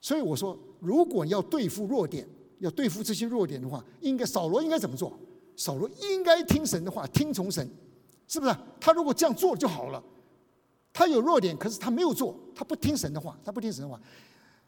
[0.00, 2.26] 所以我说，如果要对付弱点，
[2.58, 5.16] 要对付这些弱点的话，应该扫罗应该怎么做？
[5.56, 7.64] 扫罗应该听神的话，听从神，
[8.26, 8.52] 是不是？
[8.80, 10.02] 他如果这样做就好了。
[10.92, 13.98] 他有弱点，可是他没有做，他不听神的话，他不听神的话，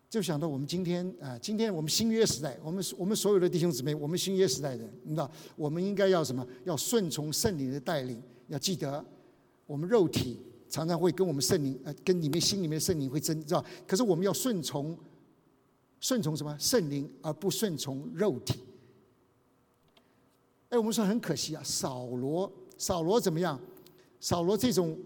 [0.09, 6.47] 就想到我们今天啊，今天我们新约时代，我们我们所有的弟兄姊妹，我们新约时代的人，你知道，我们应该要什么？
[6.65, 9.05] 要顺从圣灵的带领，要记得，
[9.67, 13.63] 我们肉体常常会跟我们圣灵，呃，跟里面心里面的圣灵会争，知道？
[13.87, 14.97] 可是我们要顺从，
[16.01, 16.57] 顺从什么？
[16.59, 18.61] 圣灵，而不顺从肉体。
[20.71, 23.61] 哎，我们说很可惜啊，扫罗，扫罗怎么样？
[24.21, 24.97] 扫罗这种。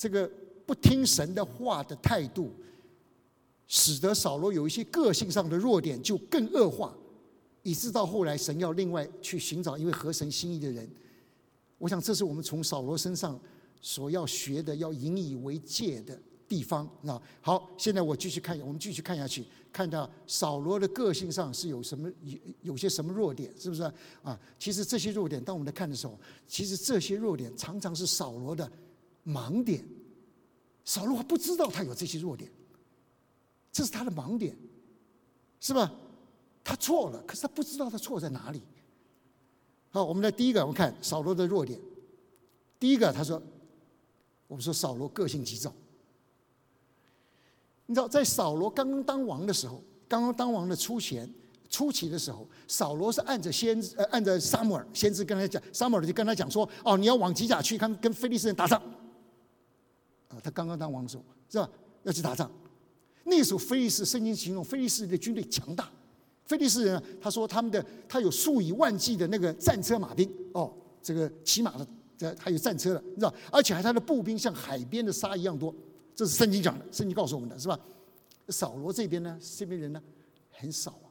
[0.00, 0.26] 这个
[0.64, 2.50] 不听神的话的态度，
[3.66, 6.96] 使得扫罗有一些个性上的弱点就更恶化，
[7.62, 10.88] 以致到后来神要另外去寻找一位合神心意的人。
[11.76, 13.38] 我想这是我们从扫罗身上
[13.82, 16.88] 所要学的、要引以为戒的地方。
[17.02, 23.82] 那好，现在我继续看，我们继续看下去，看到扫罗的个性上是有什么有有些什么弱点，是不是
[24.22, 24.40] 啊？
[24.58, 28.72] 其实这些弱点，当我们来看的时候，其实这些弱点常常是扫罗的。
[29.26, 29.84] 盲点，
[30.84, 32.50] 扫罗不知道他有这些弱点，
[33.70, 34.56] 这是他的盲点，
[35.60, 35.92] 是吧？
[36.62, 38.62] 他错了，可是他不知道他错在哪里。
[39.90, 41.80] 好，我们来第一个，我们看扫罗的弱点。
[42.78, 43.42] 第一个，他说，
[44.46, 45.72] 我们说扫罗个性急躁。
[47.86, 51.28] 你知道，在扫罗刚刚当王的时候，刚刚当王的初前
[51.68, 58.80] 初期的时候，扫罗是按着先呃按着撒母耳先知跟他讲，撒母耳就跟他讲说，哦，你要往吉甲去，看跟菲利斯人打仗。
[60.30, 61.68] 啊，他刚刚当王的时候，是吧？
[62.04, 62.50] 要去打仗。
[63.24, 65.90] 那时候菲利斯圣经形容菲利斯的军队强大。
[66.46, 73.32] 菲利斯人，他说他们的他有数以万计的那个战车马兵哦，这个骑马的，这还有战车的，你知道？
[73.52, 75.72] 而且还他的步兵像海边的沙一样多，
[76.16, 77.78] 这是圣经讲的，圣经告诉我们的是吧？
[78.48, 80.02] 扫罗这边呢，这边人呢
[80.50, 81.06] 很少啊。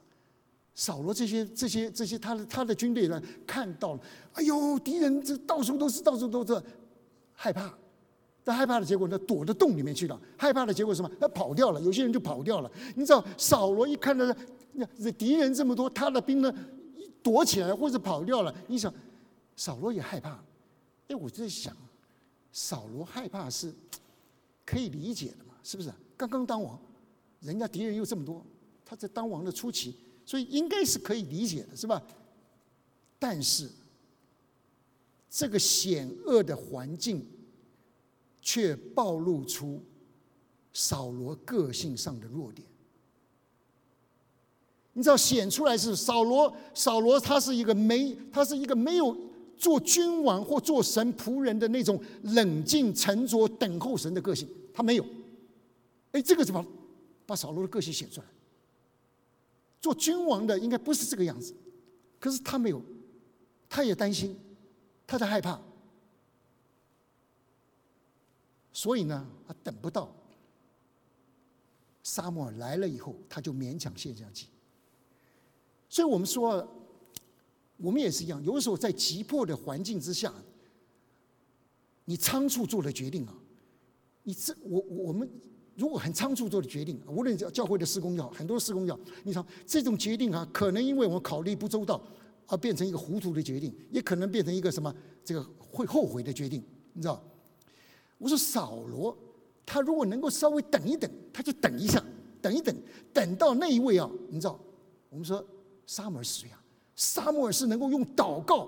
[0.76, 4.02] 扫罗这些这些这些他的他的军队呢，看到了，
[4.34, 6.62] 哎呦，敌人这到处都是，到处都是，
[7.34, 7.74] 害怕。
[8.44, 10.20] 但害怕的结果呢，躲到洞里面去了。
[10.38, 11.12] 害怕的结果什么？
[11.20, 11.82] 他跑掉了。
[11.82, 12.72] 有些人就跑掉了。
[12.96, 14.26] 你知道，扫罗一看到
[14.98, 16.54] 那敌人这么多，他的兵呢
[17.22, 18.56] 躲起来或者跑掉了。
[18.68, 18.92] 你想，
[19.56, 20.42] 扫罗也害怕。
[21.10, 21.76] 哎，我就在想，
[22.52, 23.74] 扫罗害怕是
[24.66, 25.54] 可以理解的嘛？
[25.64, 25.92] 是不是？
[26.16, 26.80] 刚刚当王，
[27.42, 28.44] 人家敌人又这么多，
[28.86, 32.02] 他在当王的初期，所以应该是可以理解的，是吧？
[33.20, 33.70] 但是
[35.30, 37.26] 这个险恶的环境。
[38.50, 39.80] 却暴露出
[40.74, 42.68] 扫罗个性上的弱点。
[44.94, 49.16] 你知道显出来是扫罗，扫罗他是一个没，他是一个没有
[49.56, 55.06] 做君王或做神仆人的那种冷静沉着等候神的个性，他没有。
[56.14, 56.66] 哎，这个怎么
[57.28, 58.26] 把扫罗的个性显出来？
[59.80, 61.54] 做君王的应该不是这个样子，
[62.20, 62.82] 可是他没有，
[63.70, 64.36] 他也担心，
[65.06, 65.62] 他在害怕。
[68.72, 70.16] 所以呢，他等不到
[72.04, 74.48] 沙漠来了以后，他就勉强献上祭。
[75.90, 76.68] 所以我们说，
[77.78, 80.34] 我们也是一样，有的时候在急迫的环境之下，
[82.06, 83.36] 你仓促做的决定啊，
[84.24, 85.30] 你这我我们
[85.76, 92.02] 如果很仓促做的决定，无论教教会的施工也好，很多施工也好，你想这种决定啊，可能因为我们考虑不周到
[92.48, 97.24] 而变成一个糊涂的决定，也可能变成一个什么这个会后悔的决定，你知道？
[98.20, 99.18] 我说扫罗，
[99.66, 102.04] 他如果能够稍微等一等，他就等一下，
[102.42, 102.76] 等一等，
[103.14, 104.60] 等到那一位啊，你知道，
[105.10, 105.44] 我们说
[105.88, 106.62] 沙摩尔是谁啊？
[106.98, 108.68] 沙摩尔是能够用祷告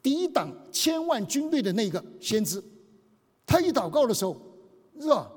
[0.00, 2.62] 抵挡千万军队的那个先知。
[3.44, 4.36] 他一祷告的时候，
[5.00, 5.28] 是吧？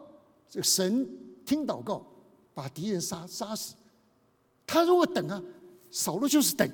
[0.47, 1.09] 这个神
[1.43, 2.05] 听祷告，
[2.53, 3.73] 把敌人杀杀死。
[4.67, 5.43] 他如果等啊，
[5.89, 6.69] 扫罗就是等，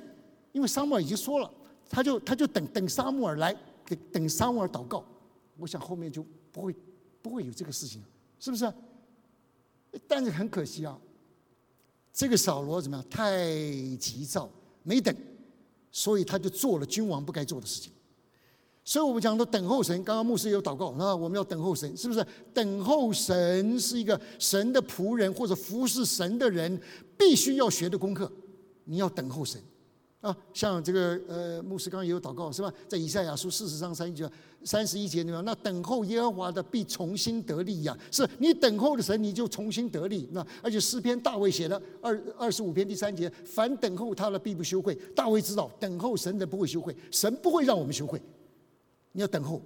[0.52, 1.50] 因为沙漠尔已经说了，
[1.90, 5.02] 他就他就等等沙漠尔来，等等沙漠尔祷告。
[5.56, 6.26] 我想后面就。
[6.58, 6.76] 不会，
[7.22, 8.04] 不会有这个事情，
[8.40, 8.74] 是不是？
[10.08, 11.00] 但是很可惜啊，
[12.12, 13.10] 这个扫罗怎么样？
[13.12, 13.46] 太
[13.98, 14.50] 急躁，
[14.82, 15.16] 没等，
[15.92, 17.92] 所以他就做了君王不该做的事情。
[18.84, 22.26] 所以我们讲的等候神，刚刚牧师也有祷告啊，我们要等候神，是不是？
[22.56, 26.82] 等候神是一个神的仆人或者服侍神的人
[27.16, 28.32] 必须要学的功课，
[28.86, 29.62] 你要等候神。
[30.20, 32.74] 啊，像这个呃，牧师刚刚也有祷告是吧？
[32.88, 34.30] 在以赛亚书四十章三节、
[34.64, 37.96] 三十一节里面，那等候耶和华的必重新得力呀！
[38.12, 40.28] 是你等候的神，你就重新得力。
[40.32, 44.96] 那而且诗篇大卫写了二二十五篇第三节，凡等候他的必不羞愧。
[45.16, 48.20] 大卫知道等候神的不会羞愧，神不会让我们羞愧。
[49.12, 49.62] 你要等候，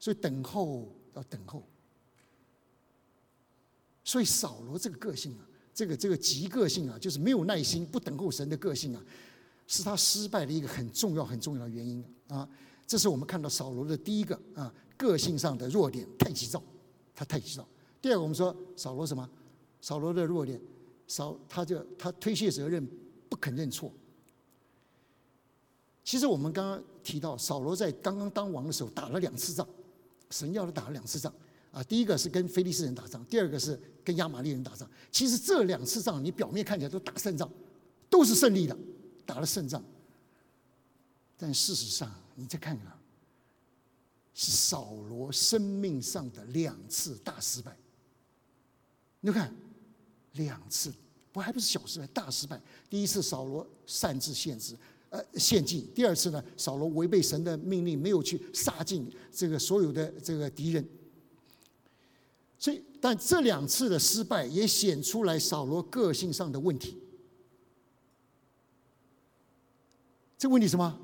[0.00, 1.62] 所以等候要等候。
[4.02, 9.00] 所以扫罗这个个性啊，这个这个极个性啊，就是没有耐心、不等候神的个性啊。
[9.66, 12.48] 是他失败的一个很重要、很重要的原因啊！
[12.86, 16.62] 这是我们看到扫罗的第一个啊，个性上的弱点，太急躁，
[17.14, 17.66] 他太急躁。
[18.02, 19.28] 第二个，我们说扫罗什么？
[19.80, 20.60] 扫罗的弱点，
[21.06, 22.86] 扫他就他推卸责任，
[23.28, 23.90] 不肯认错。
[26.04, 29.66] 其实我们刚刚提到，扫罗在刚刚当王的时候打了两次仗，
[30.30, 31.32] 神要他打了两次仗
[31.70, 31.82] 啊！
[31.84, 34.86] 第一个是跟菲利斯人打仗，第二个是跟亚玛利人打仗。
[35.10, 37.48] 其实这两次仗，你表面看起来都打胜仗，
[38.10, 38.76] 都是胜利的。
[39.24, 39.82] 打了胜仗，
[41.36, 42.86] 但事实上，你再看看，
[44.34, 47.76] 是扫罗生命上的两次大失败。
[49.20, 49.54] 你看，
[50.32, 50.92] 两次，
[51.32, 52.60] 不还不是小失败，大失败。
[52.90, 54.76] 第一次，扫罗擅自限制，
[55.10, 60.88] 呃，献祭；第二次呢，扫罗违背神的命令，没有去杀尽这个所有的这个敌人。
[62.58, 66.96] 所以，但这两次的失败也显出来扫罗个性上的问题。
[70.42, 70.98] 这问题什么？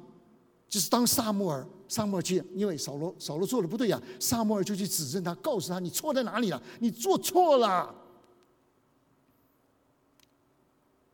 [0.69, 7.95] 就是当萨摩尔，萨摩尔去，因为扫罗，扫罗做的不对呀，萨摩尔就去指正他，告诉他你错在哪里了，你做错了。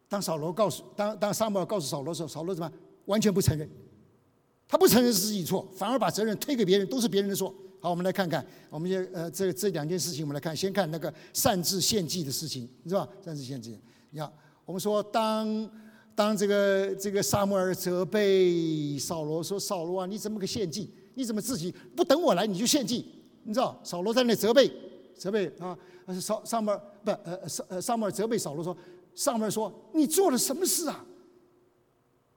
[0.09, 2.73] 当扫罗告诉当当撒母耳告诉扫罗的时候，扫罗怎么
[3.05, 3.69] 完全不承认？
[4.67, 7.55] 他不承认是自己错，反而把责任推给别人，都是别人的错。
[7.79, 13.13] 好，我们来看看，我们就呃这这两件事情，我们来看，先看那个擅自献祭的事情，你知道吧？
[13.23, 14.33] 擅自献祭，你看，
[14.65, 15.47] 我们说当
[16.15, 20.91] 当这个这个撒摩尔责备扫罗说：“扫罗啊，你怎么个献祭？
[21.15, 23.05] 你怎么自己不等我来你就献祭？”
[23.45, 24.71] 你知道，扫罗在那责备
[25.17, 25.77] 责备啊，
[26.21, 28.77] 扫撒母耳不呃撒呃撒母耳责备扫罗说
[29.15, 31.05] ：“上面说你做了什么事啊？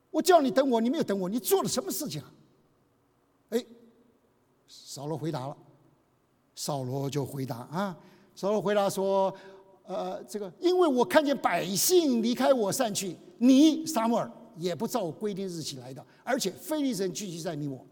[0.10, 2.32] 我叫你等我，你没有等我，你做了什么事情啊？”
[3.50, 3.66] 哎。
[4.70, 5.56] 扫罗回答了，
[6.54, 7.98] 扫罗就回答啊，
[8.36, 9.34] 扫罗回答说
[9.88, 17.86] ：“呃，这个因为我看见百姓离开我散去，你撒母耳也不照规定日期来的，而且非利人聚集在你我，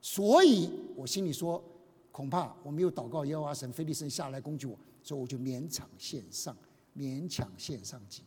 [0.00, 1.62] 所以我心里说，
[2.10, 6.56] 恐怕我没有祷告耶和华神，非利神下来攻击我，所以我就勉强献上，
[6.96, 8.22] 勉强献上祭。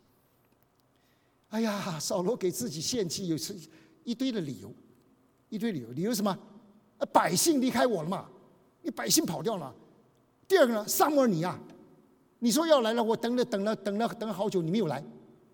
[1.50, 3.56] 哎呀，扫罗给自己献祭有是
[4.04, 4.74] 一堆的理由，
[5.50, 6.38] 一堆理由，理由什么？”
[7.12, 8.30] 百姓离开我了嘛？
[8.82, 9.74] 你百姓跑掉了。
[10.48, 11.60] 第二个呢，萨摩尔你啊，
[12.40, 15.04] 你说要来了，我等了等了等了等了好久，你没有来，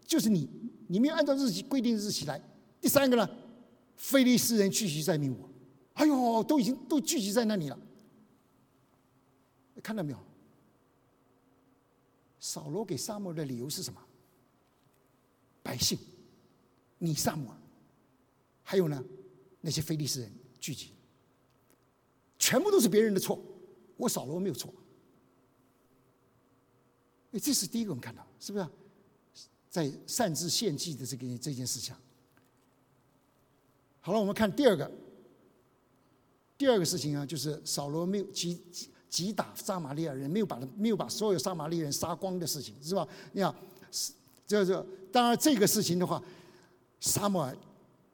[0.05, 0.47] 就是你，
[0.91, 2.39] 你没有按照日期规定日期来。
[2.81, 3.29] 第三个呢，
[3.95, 5.49] 菲利斯人聚集在民我，
[5.93, 7.79] 哎呦，都已经都聚集在那里了。
[9.81, 10.19] 看到没有？
[12.41, 14.03] 扫罗给萨摩尔的理由是什么？
[15.63, 15.97] 百姓，
[16.97, 17.57] 你萨摩尔，
[18.61, 19.01] 还有呢，
[19.61, 20.29] 那些菲利斯人
[20.59, 20.89] 聚集。
[22.37, 23.41] 全部都是别人的错，
[23.95, 24.73] 我扫罗没有错。
[27.31, 28.67] 哎，这是第一个我们看到，是不是？
[29.71, 31.95] 在擅自献祭的这个这件事情。
[34.01, 34.91] 好了，我们看第二个。
[36.57, 43.07] 第二个事情啊，就是扫罗没有击击击打撒玛利亚人，没有把他没有把所有撒玛利亚人杀光的事情，是吧？
[43.31, 43.55] 你看，
[44.45, 46.21] 这这当然这个事情的话，
[46.99, 47.57] 撒母尔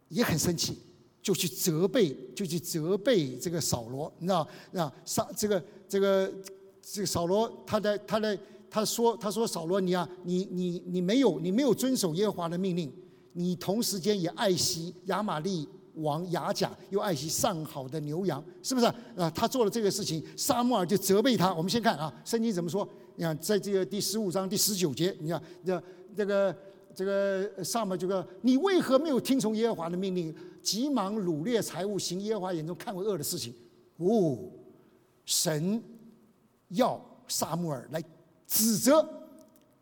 [0.10, 0.78] 也很生气。
[1.20, 4.48] 就去责备，就去责备这个扫罗，你知道？
[4.72, 6.34] 那扫这个这个
[6.82, 8.40] 这个扫罗，他在他在
[8.70, 12.92] 他说他说扫罗你啊，你你你没有你没有遵守耶和华的命令，
[13.34, 18.86] 你同时间也爱惜亚玛利王雅甲，又爱惜上好的牛羊，是不是？
[19.16, 21.54] 啊，他做了这个事情，沙漠尔就责备他。
[21.54, 22.88] 我们先看啊，圣经怎么说？
[23.16, 25.84] 你看，在这个第十五章第十九节，你看这
[26.16, 26.56] 这个
[26.94, 30.36] 这个上面这个，你为何没有听从耶和华的命令？
[30.62, 33.54] 急忙掳掠财物，行耶和华眼中看为恶的事情。
[33.98, 34.38] 哦，
[35.26, 35.82] 神
[36.68, 38.04] 要撒母尔来
[38.48, 39.08] 指责，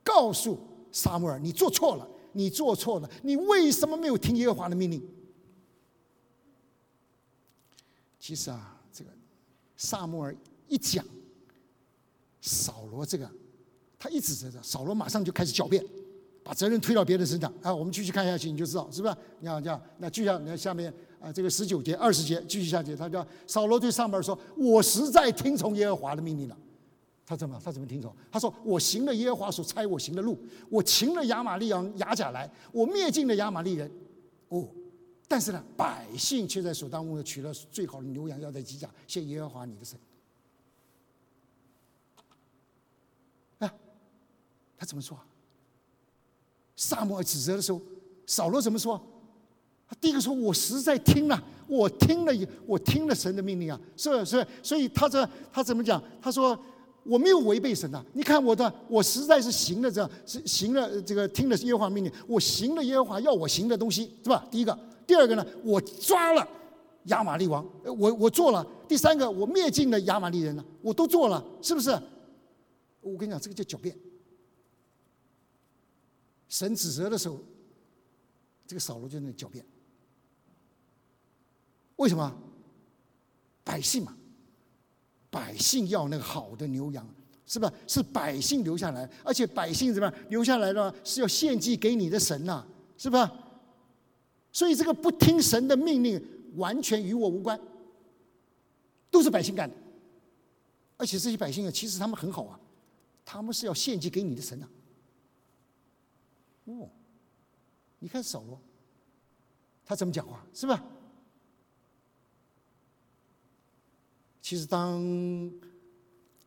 [0.04, 0.60] 告诉
[0.92, 5.02] 撒母耳：你做错了，你做错了，你为什么没有听耶和华的命令？
[8.20, 9.12] 其实啊，这个
[9.78, 10.36] 撒母耳
[10.68, 11.06] 一讲，
[12.42, 13.30] 扫罗这个，
[14.00, 15.86] 他一指责着扫罗，马上就开始狡辩。
[16.44, 17.74] 把责任推到别人身上啊！
[17.74, 19.16] 我们继续看下去，你就知道是不是？
[19.40, 26.56] 你看这样，那就像你看下面啊，这个十九节、二十节继续下去，他叫扫罗对上面说：“我实在听从耶和华的命令了。”
[27.26, 27.60] 他怎么？
[27.64, 28.16] 他怎么听从？
[28.32, 30.38] 他说：“我行了耶和华所差我行的路，
[30.70, 33.92] 我擒了亚玛利昂亚甲来，我灭尽了亚玛利人。
[34.50, 34.70] 哦，
[35.28, 39.98] 但是呢，百姓却在所当中取了最好的牛羊，要在机甲献耶和华你的神。”
[43.58, 43.74] 啊，
[44.78, 45.18] 他怎么说？
[46.76, 47.82] 萨摩尔指责的时候，
[48.28, 49.02] 扫罗怎么说？
[49.88, 54.46] 他第一个说：“我实在听了，我听了，我听了神的命令啊，是是？
[54.62, 56.02] 所以他这他怎么讲？
[56.22, 56.60] 他说
[57.06, 58.04] 我没有违背神呐。
[58.14, 64.46] 你看我的，我实在是行了这，是行了这个听了耶和华命令，我行了耶和华要我行的东西，是吧？
[64.50, 66.48] 第一个，第二个呢，我抓了
[67.06, 68.66] 亚玛利王，我我做了。
[68.88, 71.92] 第三个，我灭尽了亚玛利人了，我都做了，是不是？
[73.02, 73.96] 我跟你讲，这个叫狡辩。”
[76.50, 77.40] 神指责的时候，
[78.66, 79.64] 这个扫罗就在那狡辩。
[81.98, 82.36] 为什么？
[83.64, 84.16] 百姓嘛，
[85.36, 87.06] 百姓要那个好的牛羊，
[87.46, 87.70] 是吧？
[87.86, 90.96] 是百姓留下来，而且百姓怎么样留下来了？
[91.04, 92.66] 是要献祭给你的神呐，
[92.98, 93.30] 是吧？
[94.54, 96.26] 所以这个不听神的命令，
[96.56, 97.60] 完全与我无关，
[99.12, 99.76] 都是百姓干的。
[100.96, 102.58] 而且这些百姓啊，其实他们很好啊，
[103.26, 104.70] 他们是要献祭给你的神呐。
[106.64, 106.90] 哦，
[108.00, 108.58] 你看扫罗，
[109.84, 110.82] 他怎么讲话，是吧？
[114.48, 115.04] 其实当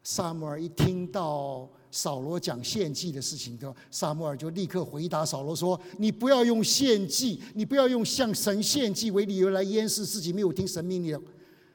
[0.05, 11.21] 萨摩尔一听到扫罗讲献祭的事情的，萨摩尔就立刻回答扫罗说：“你不要用献祭，你不要用向神献祭为理由来掩饰自己没有听神命令。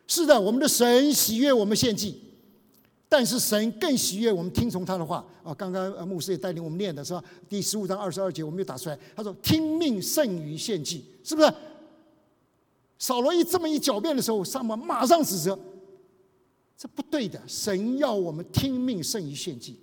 [0.07, 2.17] 是的，我们的神喜悦我们献祭。”
[3.09, 5.53] 但是神更喜悦我们听从他的话啊！
[5.53, 7.21] 刚刚牧师也带领我们念的是吧？
[7.49, 8.97] 第十五章二十二节，我们又打出来。
[9.13, 11.53] 他说：“听命胜于献祭，是不是？”
[12.97, 15.59] 扫罗一这么一狡辩的时候，撒母马上指责
[16.75, 19.79] ：“这不对的，神要我们听命胜于献祭。”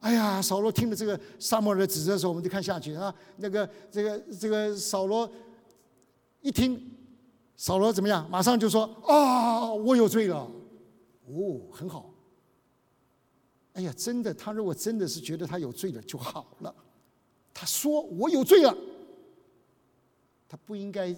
[0.00, 3.14] 哎呀，扫罗听了这个撒母耳的指责的时候，我们就看下去啊。
[3.36, 5.30] 那个这个这个扫罗
[6.40, 6.90] 一听，
[7.54, 8.26] 扫罗怎么样？
[8.30, 10.50] 马上就说：“啊，我有罪了。”
[11.28, 12.12] 哦，很好。
[13.74, 16.74] 哎呀，真的，他如果真的是觉得他有罪了就好了。
[17.52, 18.74] 他说我有罪了，
[20.48, 21.14] 他不应该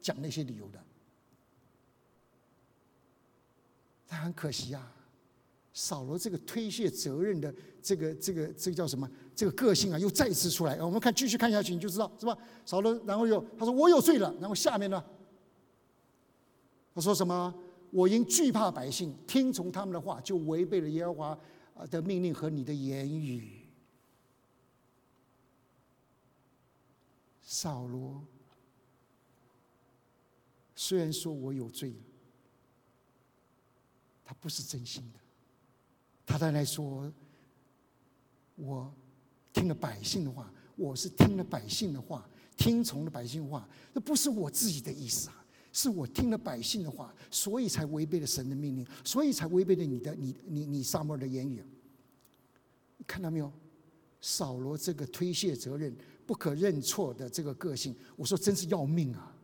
[0.00, 0.78] 讲那些理由的。
[4.06, 4.94] 但很可惜啊，
[5.72, 9.10] 扫罗这个推卸责任的这个这个这个叫什么？
[9.34, 10.82] 这个个性啊，又再次出来。
[10.82, 12.36] 我们看继续看下去，你就知道是吧？
[12.64, 15.04] 扫罗，然后又他说我有罪了，然后下面呢，
[16.94, 17.54] 他说什么？
[17.90, 21.38] 我因惧怕百姓，听从他们的话，就违背了耶和华。
[21.90, 23.66] 的命令和你的言语，
[27.42, 28.24] 扫罗
[30.74, 31.96] 虽然说我有罪了，
[34.26, 35.20] 他不是真心的。
[36.26, 37.10] 他当然说，
[38.56, 38.92] 我
[39.52, 45.44] 听了百姓的话，我是听了百姓的话，听从了百姓话，那不是我自己的意思啊。
[45.72, 51.62] 是我听了百姓的话，所以才违背了神的命令，所以才违背了你的、你、你、你撒母耳的言语。
[53.06, 53.52] 看到没有？
[54.22, 55.94] 扫罗这个推卸责任、
[56.26, 59.36] 不可认错的这个个性，我说真是要命啊！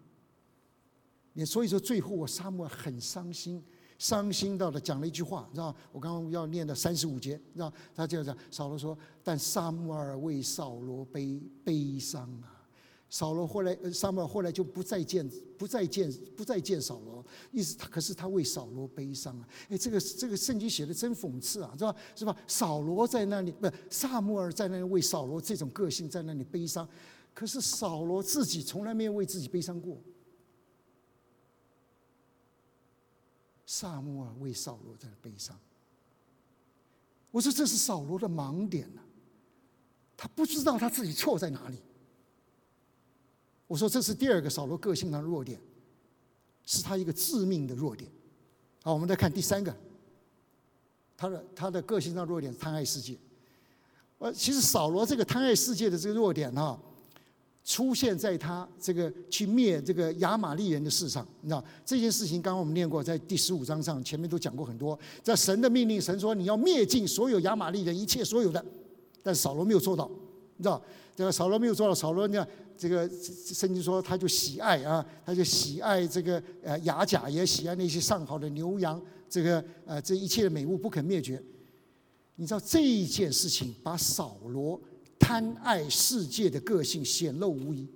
[1.35, 3.63] 你所以说最后我撒母耳很伤心，
[4.03, 12.67] 伤心到了讲了一句话，知道我刚刚要念的三十五节，知道他就讲扫罗说：“但撒母耳为扫罗悲悲伤啊。”
[13.09, 17.25] 扫罗后来，撒母耳后来就不再见，不再见，不再见扫罗。
[17.53, 19.47] 意思他，可是他为扫罗悲伤啊！
[19.69, 21.95] 哎，这个这个圣经写的真讽刺啊，是吧？
[22.17, 22.37] 是吧？
[22.49, 26.89] 扫罗在那里，不，撒母耳在那里为扫罗这种个性在那里悲伤，
[27.33, 29.97] 可是扫罗自己从来没有为自己悲伤过。
[33.73, 35.59] 撒母耳为扫罗在悲伤，
[37.31, 39.01] 我说这是扫罗的盲点呢，
[40.15, 41.79] 他不知道他自己错在哪里。
[43.67, 45.59] 我说这是第二个扫罗个性的弱点，
[46.67, 48.11] 是他一个致命的弱点。
[48.83, 49.75] 好，我们再看第三个，
[51.17, 53.19] 他的他的个性上弱点贪爱世界。
[54.19, 56.79] 呃，其实扫罗这个贪爱世界的这个弱点呢，
[57.65, 61.27] 出现在他这个去灭这个亚玛利人的事上。
[61.41, 64.99] 你知道这件事情，刚刚我们念过，在第十五章上前面都讲过很多。
[65.23, 68.65] 在神的命令，神说你要灭尽所有亚玛利人一切所有的，
[69.23, 70.11] 但扫罗没有做到，
[70.57, 70.83] 你知道
[71.15, 72.47] 这个扫罗没有做到，扫罗呢？
[72.77, 81.41] 这个圣经说，他就喜爱啊，他就喜爱这个呃雅甲，也喜爱那些上好的牛羊，这个呃这一切的美物不肯灭绝。
[82.35, 84.81] 你知道这一件事情，把扫罗
[85.23, 87.89] 贪爱世界的个性显露无遗。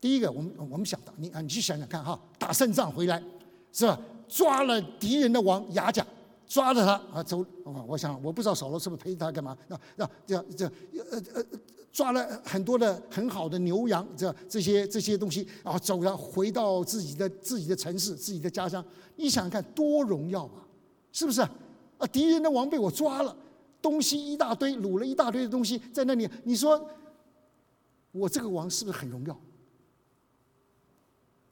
[0.00, 3.22] 第一个，我们我们想到你啊，你去想想看哈，打胜仗回来
[3.70, 4.00] 是吧？
[4.26, 6.04] 抓了敌人的王牙甲。
[6.48, 7.78] 抓着他啊走啊！
[7.86, 9.56] 我想我不知道扫罗是不是陪他干嘛？
[9.68, 11.44] 那那这样这呃呃
[11.92, 18.84] 抓了很多的很好的牛羊，这这些这些东西，然后走了回到自己的自己的城市、自己的家乡。
[19.14, 20.66] 你想想看，多荣耀啊！
[21.12, 21.50] 是不是啊？
[22.10, 23.36] 敌人的王被我抓了，
[23.82, 26.28] 东西一大堆，掳了一大堆的东西在那里。
[26.44, 26.88] 你说
[28.12, 29.40] 我这个王是不是很荣耀？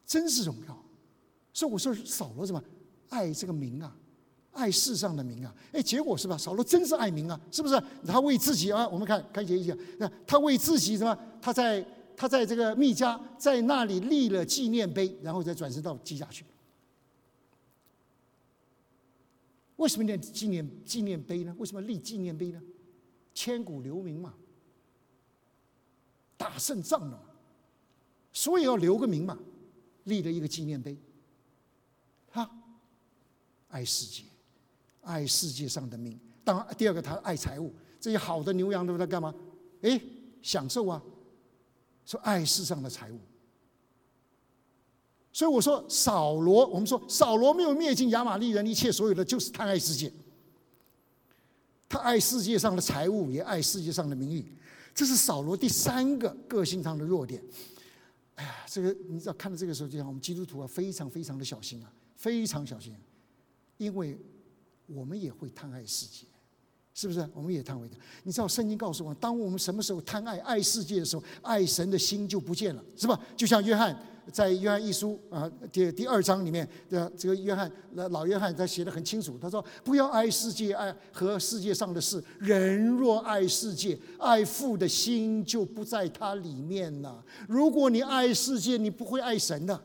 [0.05, 0.85] 真是荣耀。
[1.53, 2.63] 所以我说扫罗什么
[3.09, 3.95] 爱这个名啊？
[4.51, 6.37] 爱世上的名啊，哎，结果是吧？
[6.37, 7.81] 扫罗真是爱民啊，是不是？
[8.05, 11.17] 他为自己啊，我们看看节一下，那他为自己什么？
[11.39, 11.85] 他在
[12.17, 16.43] 他在这个密家，在那里立了纪念碑，然后再转身到基甲去。
[19.79, 21.55] 为什么念纪念纪念碑呢？
[21.57, 22.61] 为什么立纪念碑呢？
[23.33, 24.33] 千古留名嘛，
[26.37, 27.23] 打胜仗了嘛，
[28.33, 29.39] 所以要留个名嘛，
[30.03, 30.97] 立了一个纪念碑。
[32.31, 32.49] 哈，
[33.69, 34.23] 爱世界。
[35.01, 39.33] 爱世界上的命，当然第二个他爱财物，这些好的牛羊都在干嘛？
[39.81, 39.99] 哎，
[40.41, 41.01] 享受啊！
[42.05, 43.17] 说爱世上的财物，
[45.39, 50.11] 所以我说扫罗，我们说扫罗没有灭尽亚玛利人一切所有的，就是贪爱世界。
[51.87, 54.53] 他爱世界上的财物，也爱世界上的名誉，
[54.93, 57.41] 这是扫罗第三个个性上的弱点。
[58.35, 62.93] 哎呀，这个你知道，看到这个时候，就像我们基督徒啊，非常非常的小心啊，非常小心，
[63.77, 64.19] 因为。
[64.91, 66.25] 我们也会贪爱世界，
[66.95, 67.19] 是不是？
[67.31, 67.95] 我们也贪为的。
[68.23, 73.21] 你知道圣经告诉我们，当我们什么时候贪爱爱世界的时候，爱神的心就不见了，是吧？
[73.37, 73.95] 就像约翰
[74.31, 82.23] 在约翰一书啊第第二章里面的这个约翰老约翰他写的很清楚，他说：“不要爱世界，爱和世界上的事。
[82.39, 87.23] 人若爱世界，爱父的心就不在他里面了。
[87.47, 89.79] 如果你爱世界，你不会爱神的。”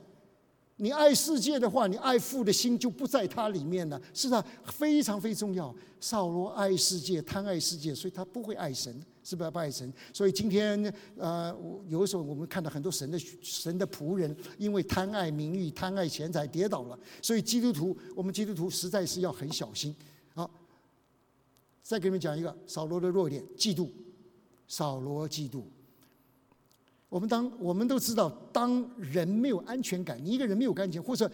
[0.78, 4.00] 你爱世界的话，你爱父的心就不在他里面了。
[4.12, 5.72] 是啊，非常非常重要。
[6.00, 8.92] 扫罗爱世界，贪爱世界，所以他不会爱神，
[9.24, 9.90] 是不是不爱神？
[10.12, 11.52] 所以今天呃，
[11.88, 16.98] 有的时候我们看到很多神的神的仆人，因为贪爱名誉、贪爱钱财跌倒了。
[17.22, 19.96] 所以基督徒，我们基督徒实在是要很小心。
[20.34, 20.48] 好，
[21.82, 23.88] 再给你们讲一个扫罗的弱点：嫉妒。
[24.68, 25.62] 扫罗嫉妒。
[27.08, 31.30] 我们当我们都知道，当人没有安全感，你一个人没有安全，或者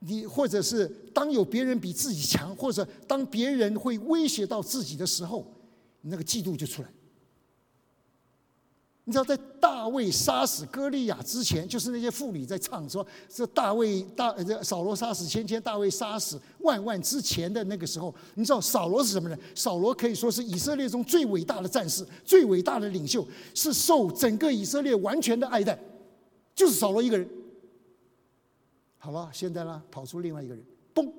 [0.00, 5.44] 你或者是当有别人比自己强，或者当别人会威胁到自己的时候，
[6.02, 6.88] 那个嫉妒就出来。
[9.08, 19.38] 你知道，在大卫杀死歌利亚之前，就是那些妇女在唱说：“这大卫大这扫罗杀死千千，大卫杀死万万。”之前的那个时候，你知道扫罗是什么人？
[19.54, 25.78] 扫罗可以说是以色列中最伟大的战士，最伟大的领袖，是受整个以色列完全的爱戴，
[26.52, 27.28] 就是扫罗一个人。
[28.98, 31.14] 好了，现在呢，跑出另外一个人，蹦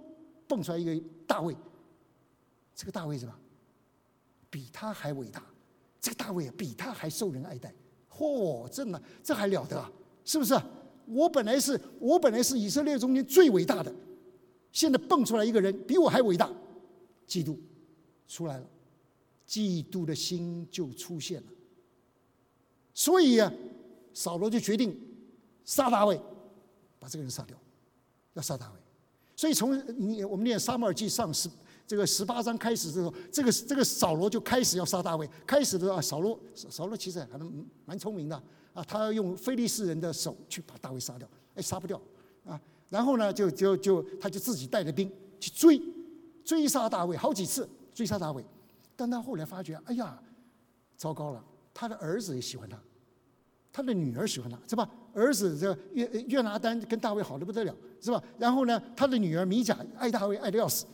[0.45, 1.55] 蹦出来一个大卫。
[2.75, 3.33] 这个大卫什么？
[4.49, 5.41] 比他还伟大。
[6.07, 7.73] 这个大卫，比他还受人爱戴，
[8.09, 9.91] 嚯，这呢，这还了得啊？
[10.23, 10.57] 是不是？
[11.05, 13.93] 我本来是我本来是以色列中间最伟大的，
[14.71, 16.49] 现在蹦出来一个人比我还伟大，
[17.27, 17.57] 嫉妒
[18.25, 18.65] 出来了，
[19.45, 21.47] 嫉妒的心就出现了。
[22.93, 23.51] 所以啊，
[24.13, 24.97] 扫罗就决定
[25.65, 26.17] 杀大卫，
[26.99, 27.57] 把这个人杀掉，
[28.33, 28.79] 要杀大卫。
[29.35, 31.49] 所以从你我们念撒母耳记上是。
[31.87, 35.27] 这个十八章开始之后，这个这个扫罗就开始要杀大卫。
[35.45, 38.35] 开始的时候，扫罗扫罗其实还蛮蛮聪明的
[38.73, 41.25] 啊，他要用非利士人的手去把大卫杀掉，
[41.55, 41.99] 哎，杀不掉
[42.45, 42.59] 啊。
[42.89, 45.09] 然后呢，就就就他就自己带着兵
[45.39, 45.81] 去追
[46.43, 48.45] 追杀大卫，好几次追杀大卫。
[48.97, 50.21] 但他后来发觉，哎呀，
[50.97, 51.41] 糟糕了，
[51.73, 52.77] 他的儿子也喜欢他，
[53.71, 54.89] 他的女儿喜欢他，是吧？
[55.13, 58.21] 儿子这约约拿丹跟大卫好的不得了，是吧？
[58.37, 60.85] 然后呢，他的女儿米甲爱大卫爱的要死。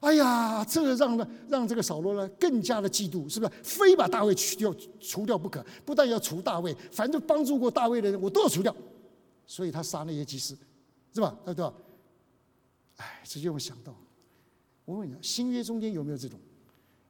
[0.00, 3.52] 哎呀，这让呢，让这个扫罗呢更加的嫉妒，是不是？
[3.64, 5.64] 非把大卫去掉、除掉不可。
[5.84, 8.74] 不但要除大卫，凡是帮助过大卫的人，我都要除掉。
[9.44, 10.56] 所以他杀那些祭司，
[11.12, 11.36] 是吧？
[11.44, 11.74] 对吧？
[12.96, 13.92] 哎，这就会想到，
[14.84, 16.38] 我问你，新约中间有没有这种？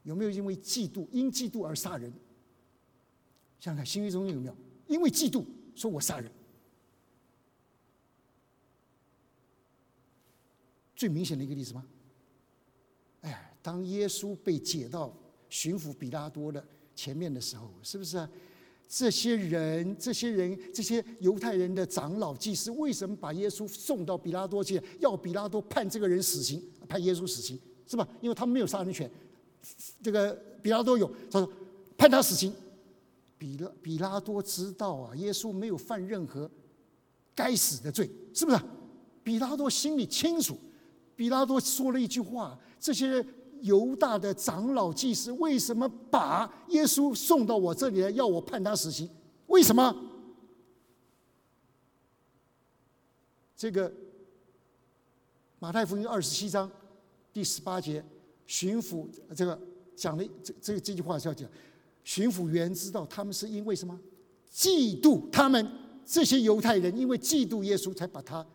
[0.05, 2.11] 有没有因为嫉妒、因嫉妒而杀人？
[3.61, 6.32] 想想看，新约中间有没有因为嫉妒说我杀人？
[10.97, 11.84] 最明显的一个例子吗？
[13.69, 15.14] 当耶稣被解到
[15.51, 16.66] 巡抚比拉多的
[16.97, 18.27] 前面的时候，是不是啊？
[18.89, 28.09] 这些人、这些人、这些犹太人的长老、祭司，为什么把耶稣送到比拉多去，要比拉多判这个人死刑，判耶稣死刑，是吧？
[28.23, 29.11] 因为他们没有杀人权，
[30.03, 31.53] 这个比拉多有，他说
[31.99, 32.51] 判他死刑。
[33.37, 36.51] 比拉比拉多知道啊，耶稣没有犯任何
[37.35, 38.59] 该死的罪，是不是？
[39.23, 40.57] 比拉多心里清楚。
[41.14, 42.59] 比拉多说了一句话。
[42.81, 43.21] 这些
[43.62, 49.09] 犹大的长老祭司为什么把耶稣送到我这里来，要我判他死刑？
[49.46, 49.94] 为什么？
[53.56, 53.92] 这个
[55.59, 56.70] 马太福音二十七章
[57.32, 58.04] 第十八节，
[58.46, 59.59] 巡抚这个
[59.96, 61.48] 讲的这这这句话是要讲，
[62.04, 63.98] 巡抚员知道他们是因为什么？
[64.52, 65.68] 嫉妒他们
[66.06, 68.46] 这些犹太人，因为嫉妒耶稣，才把他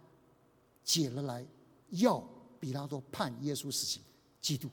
[0.84, 1.46] 解了来，
[1.90, 2.24] 要
[2.60, 4.02] 比拉多判耶稣死刑。
[4.42, 4.68] 嫉妒，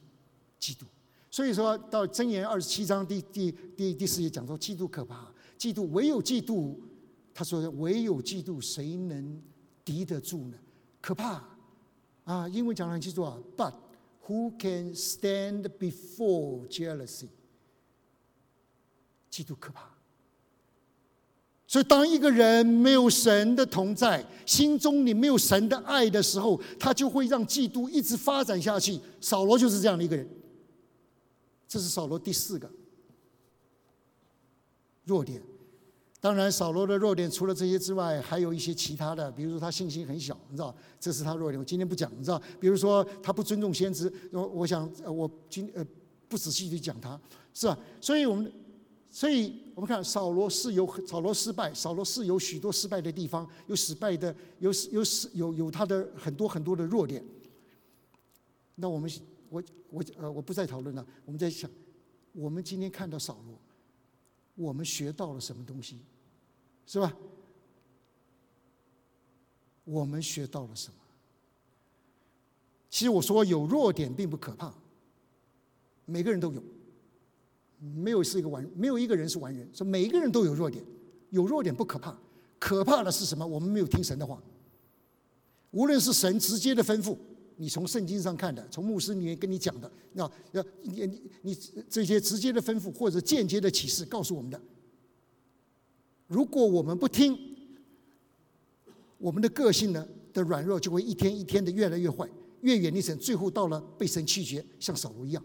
[0.61, 0.85] 嫉妒。
[1.31, 6.75] 所以说到箴言二十七章第第第第四节讲说，嫉妒可怕，嫉妒唯有嫉妒，
[7.33, 9.41] 他说唯有嫉妒，谁能
[9.85, 10.57] 敌得住呢？
[11.01, 11.43] 可怕
[12.25, 12.49] 啊！
[12.49, 13.75] 英文讲的很清楚啊，But
[14.27, 17.29] who can stand before jealousy？
[19.31, 19.89] 嫉妒可怕。
[21.67, 28.99] 所以，当一个人没有神的同在，心中你没有神的爱的时候，他就会让嫉妒一直发展下去。
[29.21, 30.29] 扫罗就是这样的一个人。
[31.71, 32.69] 这是扫罗第四个
[35.05, 35.41] 弱点。
[36.21, 41.61] 当然，扫罗的弱点除了这些之外，还有一些其他的，比如说他信心很小，你知道，这是他弱点。
[41.61, 44.13] 我今天不讲，你知道，比如说他不尊重先知。
[44.33, 45.87] 我我想，我今呃
[46.29, 47.19] 不仔细去讲他，
[47.55, 47.79] 是吧？
[48.01, 48.53] 所以我们。
[49.13, 55.03] 所以我们看扫罗是有扫罗失败，扫罗是有许多失败的地方，有失败的，有有
[55.33, 57.21] 有有他的很多很多的弱点。
[58.77, 59.11] 那我们
[59.51, 61.71] 我我呃我不再讨论了，我们在想，
[62.33, 63.59] 我们今天看到扫罗，
[64.55, 65.99] 我们学到了什么东西，
[66.87, 67.15] 是吧？
[69.85, 70.95] 我们学到了什么？
[72.89, 74.73] 其实我说有弱点并不可怕，
[76.05, 76.63] 每个人都有，
[77.79, 80.85] 没有是一个完，没有一个人是完人，说每一个人都有弱点，
[81.31, 82.17] 有弱点不可怕，
[82.59, 83.45] 可怕的是什么？
[83.45, 84.41] 我们没有听神的话。
[85.73, 87.17] 无论是神直接的吩咐，
[87.61, 91.59] 你从圣经上看的，从牧师里面跟你讲的，那要你你你
[91.91, 94.59] 这些直接的吩咐或者间接的启示告诉我们的，
[96.27, 97.39] 如果我们不听，
[99.19, 102.27] 我们的个性呢的软弱就会一天一天的越来越坏。
[102.63, 105.43] 越远离神，最后到了被神弃绝，像扫罗一样。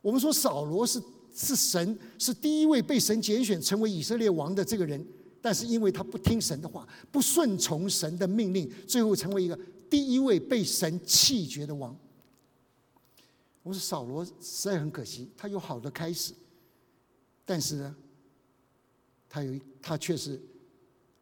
[0.00, 1.02] 我们说扫罗是
[1.34, 5.04] 是神，是第一位被神拣选成为以色列王的这个人，
[5.40, 9.58] 但是因为他不听神的话，不顺从神的命令，最后成为一个
[9.90, 11.96] 第一位被神弃绝的王。
[13.62, 16.34] 我说扫罗实在很可惜，他有好的开始，
[17.44, 17.96] 但是呢，
[19.28, 20.40] 他有他却是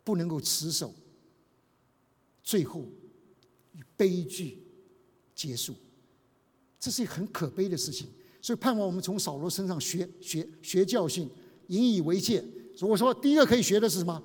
[0.02, 0.94] 不能够持守，
[2.42, 2.86] 最后。
[3.96, 4.62] 悲剧
[5.34, 5.74] 结束，
[6.78, 8.08] 这是一个很可悲的事情。
[8.40, 11.30] 所以盼望我们从扫罗身上学学学教训，
[11.68, 12.44] 引以为戒。
[12.76, 14.22] 所以我说，第一个可以学的是什么？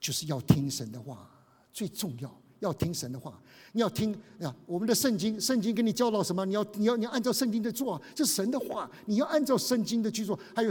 [0.00, 1.28] 就是要听神的话，
[1.72, 3.38] 最重要要听神的话。
[3.72, 6.44] 你要听啊，我们的圣经，圣经给你教导什么？
[6.46, 10.38] 你要你要你要按照圣经的做，这是神的话，你要按照圣经的去做。
[10.54, 10.70] 还有。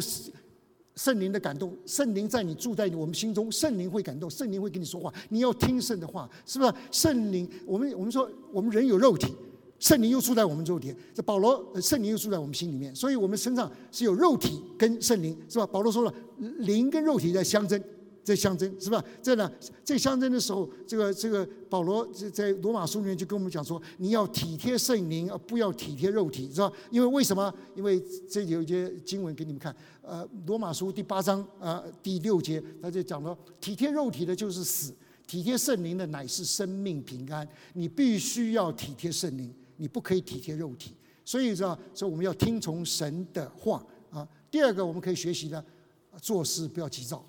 [0.98, 6.74] 圣灵的感动，圣灵在你住在我们心中，圣灵会感动，圣灵会跟你说话，你要听圣的话，是不是？
[6.92, 9.34] 圣灵，我们我们说，我们人有肉体，
[9.80, 15.66] 圣灵又住在我们肉体，这保罗，圣灵又住在我们心里面，所以我们身上是有肉体跟圣灵，是吧？
[15.66, 16.14] 保罗说了，
[16.60, 17.82] 灵跟肉体在相争。
[18.24, 19.04] 这相争是吧？
[19.22, 19.52] 这呢，
[19.84, 26.72] 这相争的时候，这个这个保罗在在罗马书里面就跟我们讲说，你要体贴圣灵，而不要体贴肉体，是吧？
[26.92, 27.54] 因为为什么？
[27.76, 34.94] 因为这有一些经文给你们看，呃，罗马书第八章啊第六节，他就讲了，体贴肉体的就是死，
[35.26, 37.48] 体贴圣灵的乃是生命平安。
[37.74, 40.94] 你必须要体贴圣灵，你不可以体贴肉体。
[41.26, 44.28] 所以说，所以我们要听从神的话啊。
[44.52, 45.64] 第二个，我们可以学习的，
[46.22, 47.26] 做事不要急躁。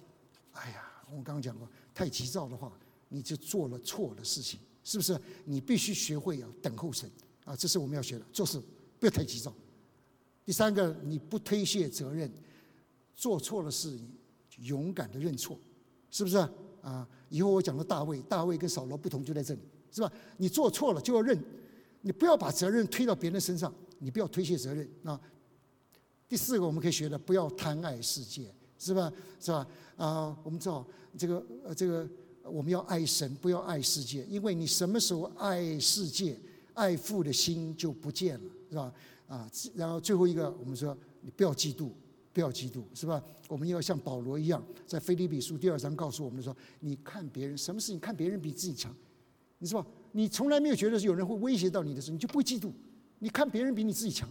[0.52, 2.72] 哎呀，我刚刚讲过，太急躁的话，
[3.08, 5.18] 你就做了错的事情，是不是？
[5.44, 7.10] 你必须学会要等候神
[7.44, 8.24] 啊，这是我们要学的。
[8.32, 8.60] 做事
[8.98, 9.52] 不要太急躁。
[10.44, 12.30] 第三个，你不推卸责任，
[13.14, 13.98] 做错了事，
[14.58, 15.58] 勇敢的认错，
[16.10, 16.36] 是不是？
[16.82, 20.12] 啊，以后我讲的大卫，大卫跟扫罗不同就在这里，是吧？
[20.36, 21.40] 你做错了就要认，
[22.00, 25.20] 你不要把责任推到别人身上，你不要推卸责任啊。
[26.28, 28.52] 第四个，我们可以学的，不要贪爱世界。
[28.82, 29.12] 是吧？
[29.38, 29.66] 是吧？
[29.96, 30.84] 啊，我们知道
[31.16, 31.44] 这个，
[31.76, 32.08] 这个
[32.42, 36.36] 我们要爱神，不要爱世界，因为你什么时候爱世界、
[36.74, 38.92] 爱父的心就不见了，是吧？
[39.28, 41.90] 啊，然后最后一个，我们说你不要嫉妒，
[42.32, 43.22] 不要嫉妒，是吧？
[43.48, 48.92] 我们要像保罗一样，在腓立比书第二章告诉我们说，你看别人什么事情，看别人比自己强，
[49.58, 49.86] 你是吧？
[50.10, 52.72] 你从来没有觉得是有人会威胁到你的时候，你就不会嫉妒。
[53.20, 54.28] 你看别人比你自己强，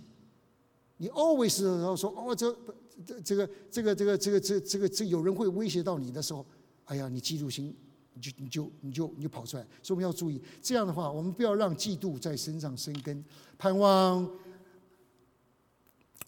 [1.02, 2.56] 你 always 然后说哦这。
[3.04, 6.46] 这这个这个这个这个这这个这有人会威胁到你的时候，
[6.86, 7.76] 哎呀，你嫉妒心，
[8.14, 9.64] 你就你就你就你就跑出来。
[9.82, 13.26] 所以我们要注意，这样的话，我们不要让嫉妒在身上生根。
[13.58, 14.30] 盼望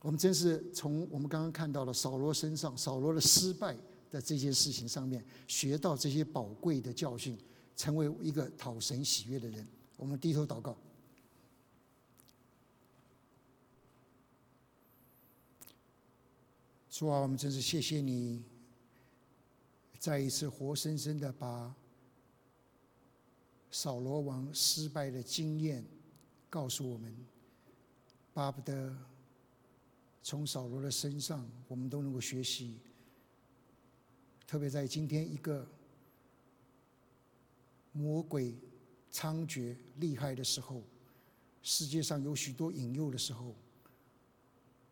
[0.02, 3.78] 我们真是从我们刚刚看到了扫罗身上，扫罗的失败
[4.10, 7.38] 的这件事情上面，学到这些宝贵的教训，
[7.76, 9.68] 成为一个讨神喜悦的人。
[9.96, 10.76] 我们低头祷告。
[16.94, 18.44] 主啊，我们真是谢谢你，
[19.98, 21.76] 再一次活生生的把
[23.72, 25.84] 扫罗王失败的经验
[26.52, 27.12] 告诉我们，
[28.32, 28.96] 巴不得
[30.22, 32.78] 从扫罗的身上我们都能够学习，
[34.46, 35.68] 特别在今天一个
[37.92, 38.56] 魔鬼
[39.12, 40.84] 猖獗厉害的时候，
[41.64, 43.56] 世界上有许多引诱的时候，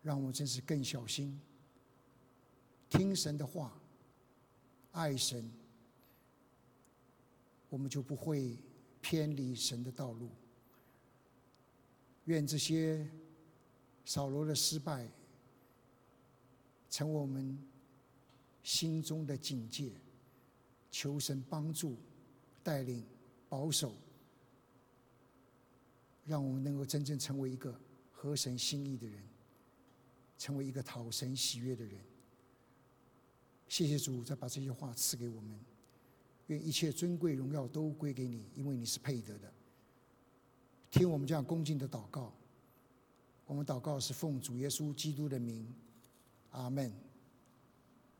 [0.02, 1.40] 让我们真是更小心。
[2.92, 3.72] 听神的话，
[4.90, 5.50] 爱神，
[7.70, 8.58] 我们就不会
[9.00, 10.28] 偏离神的道路。
[12.26, 13.08] 愿这些
[14.04, 15.08] 扫罗的失败，
[16.90, 17.58] 成为我们
[18.62, 19.92] 心中的警戒。
[20.90, 21.96] 求神帮助、
[22.62, 23.02] 带领、
[23.48, 23.94] 保守，
[26.26, 27.74] 让我们能够真正成为一个
[28.12, 29.22] 合神心意的人，
[30.36, 31.98] 成为一个讨神喜悦的人。
[33.72, 35.58] 谢谢主，再把这些话赐给我们。
[36.48, 39.50] 愿一切尊贵荣耀都归给你，因为你是配得的。
[40.90, 42.34] 听我们这样恭敬的祷告，
[43.46, 45.66] 我们祷告是奉主耶稣基督的名，
[46.50, 46.92] 阿门。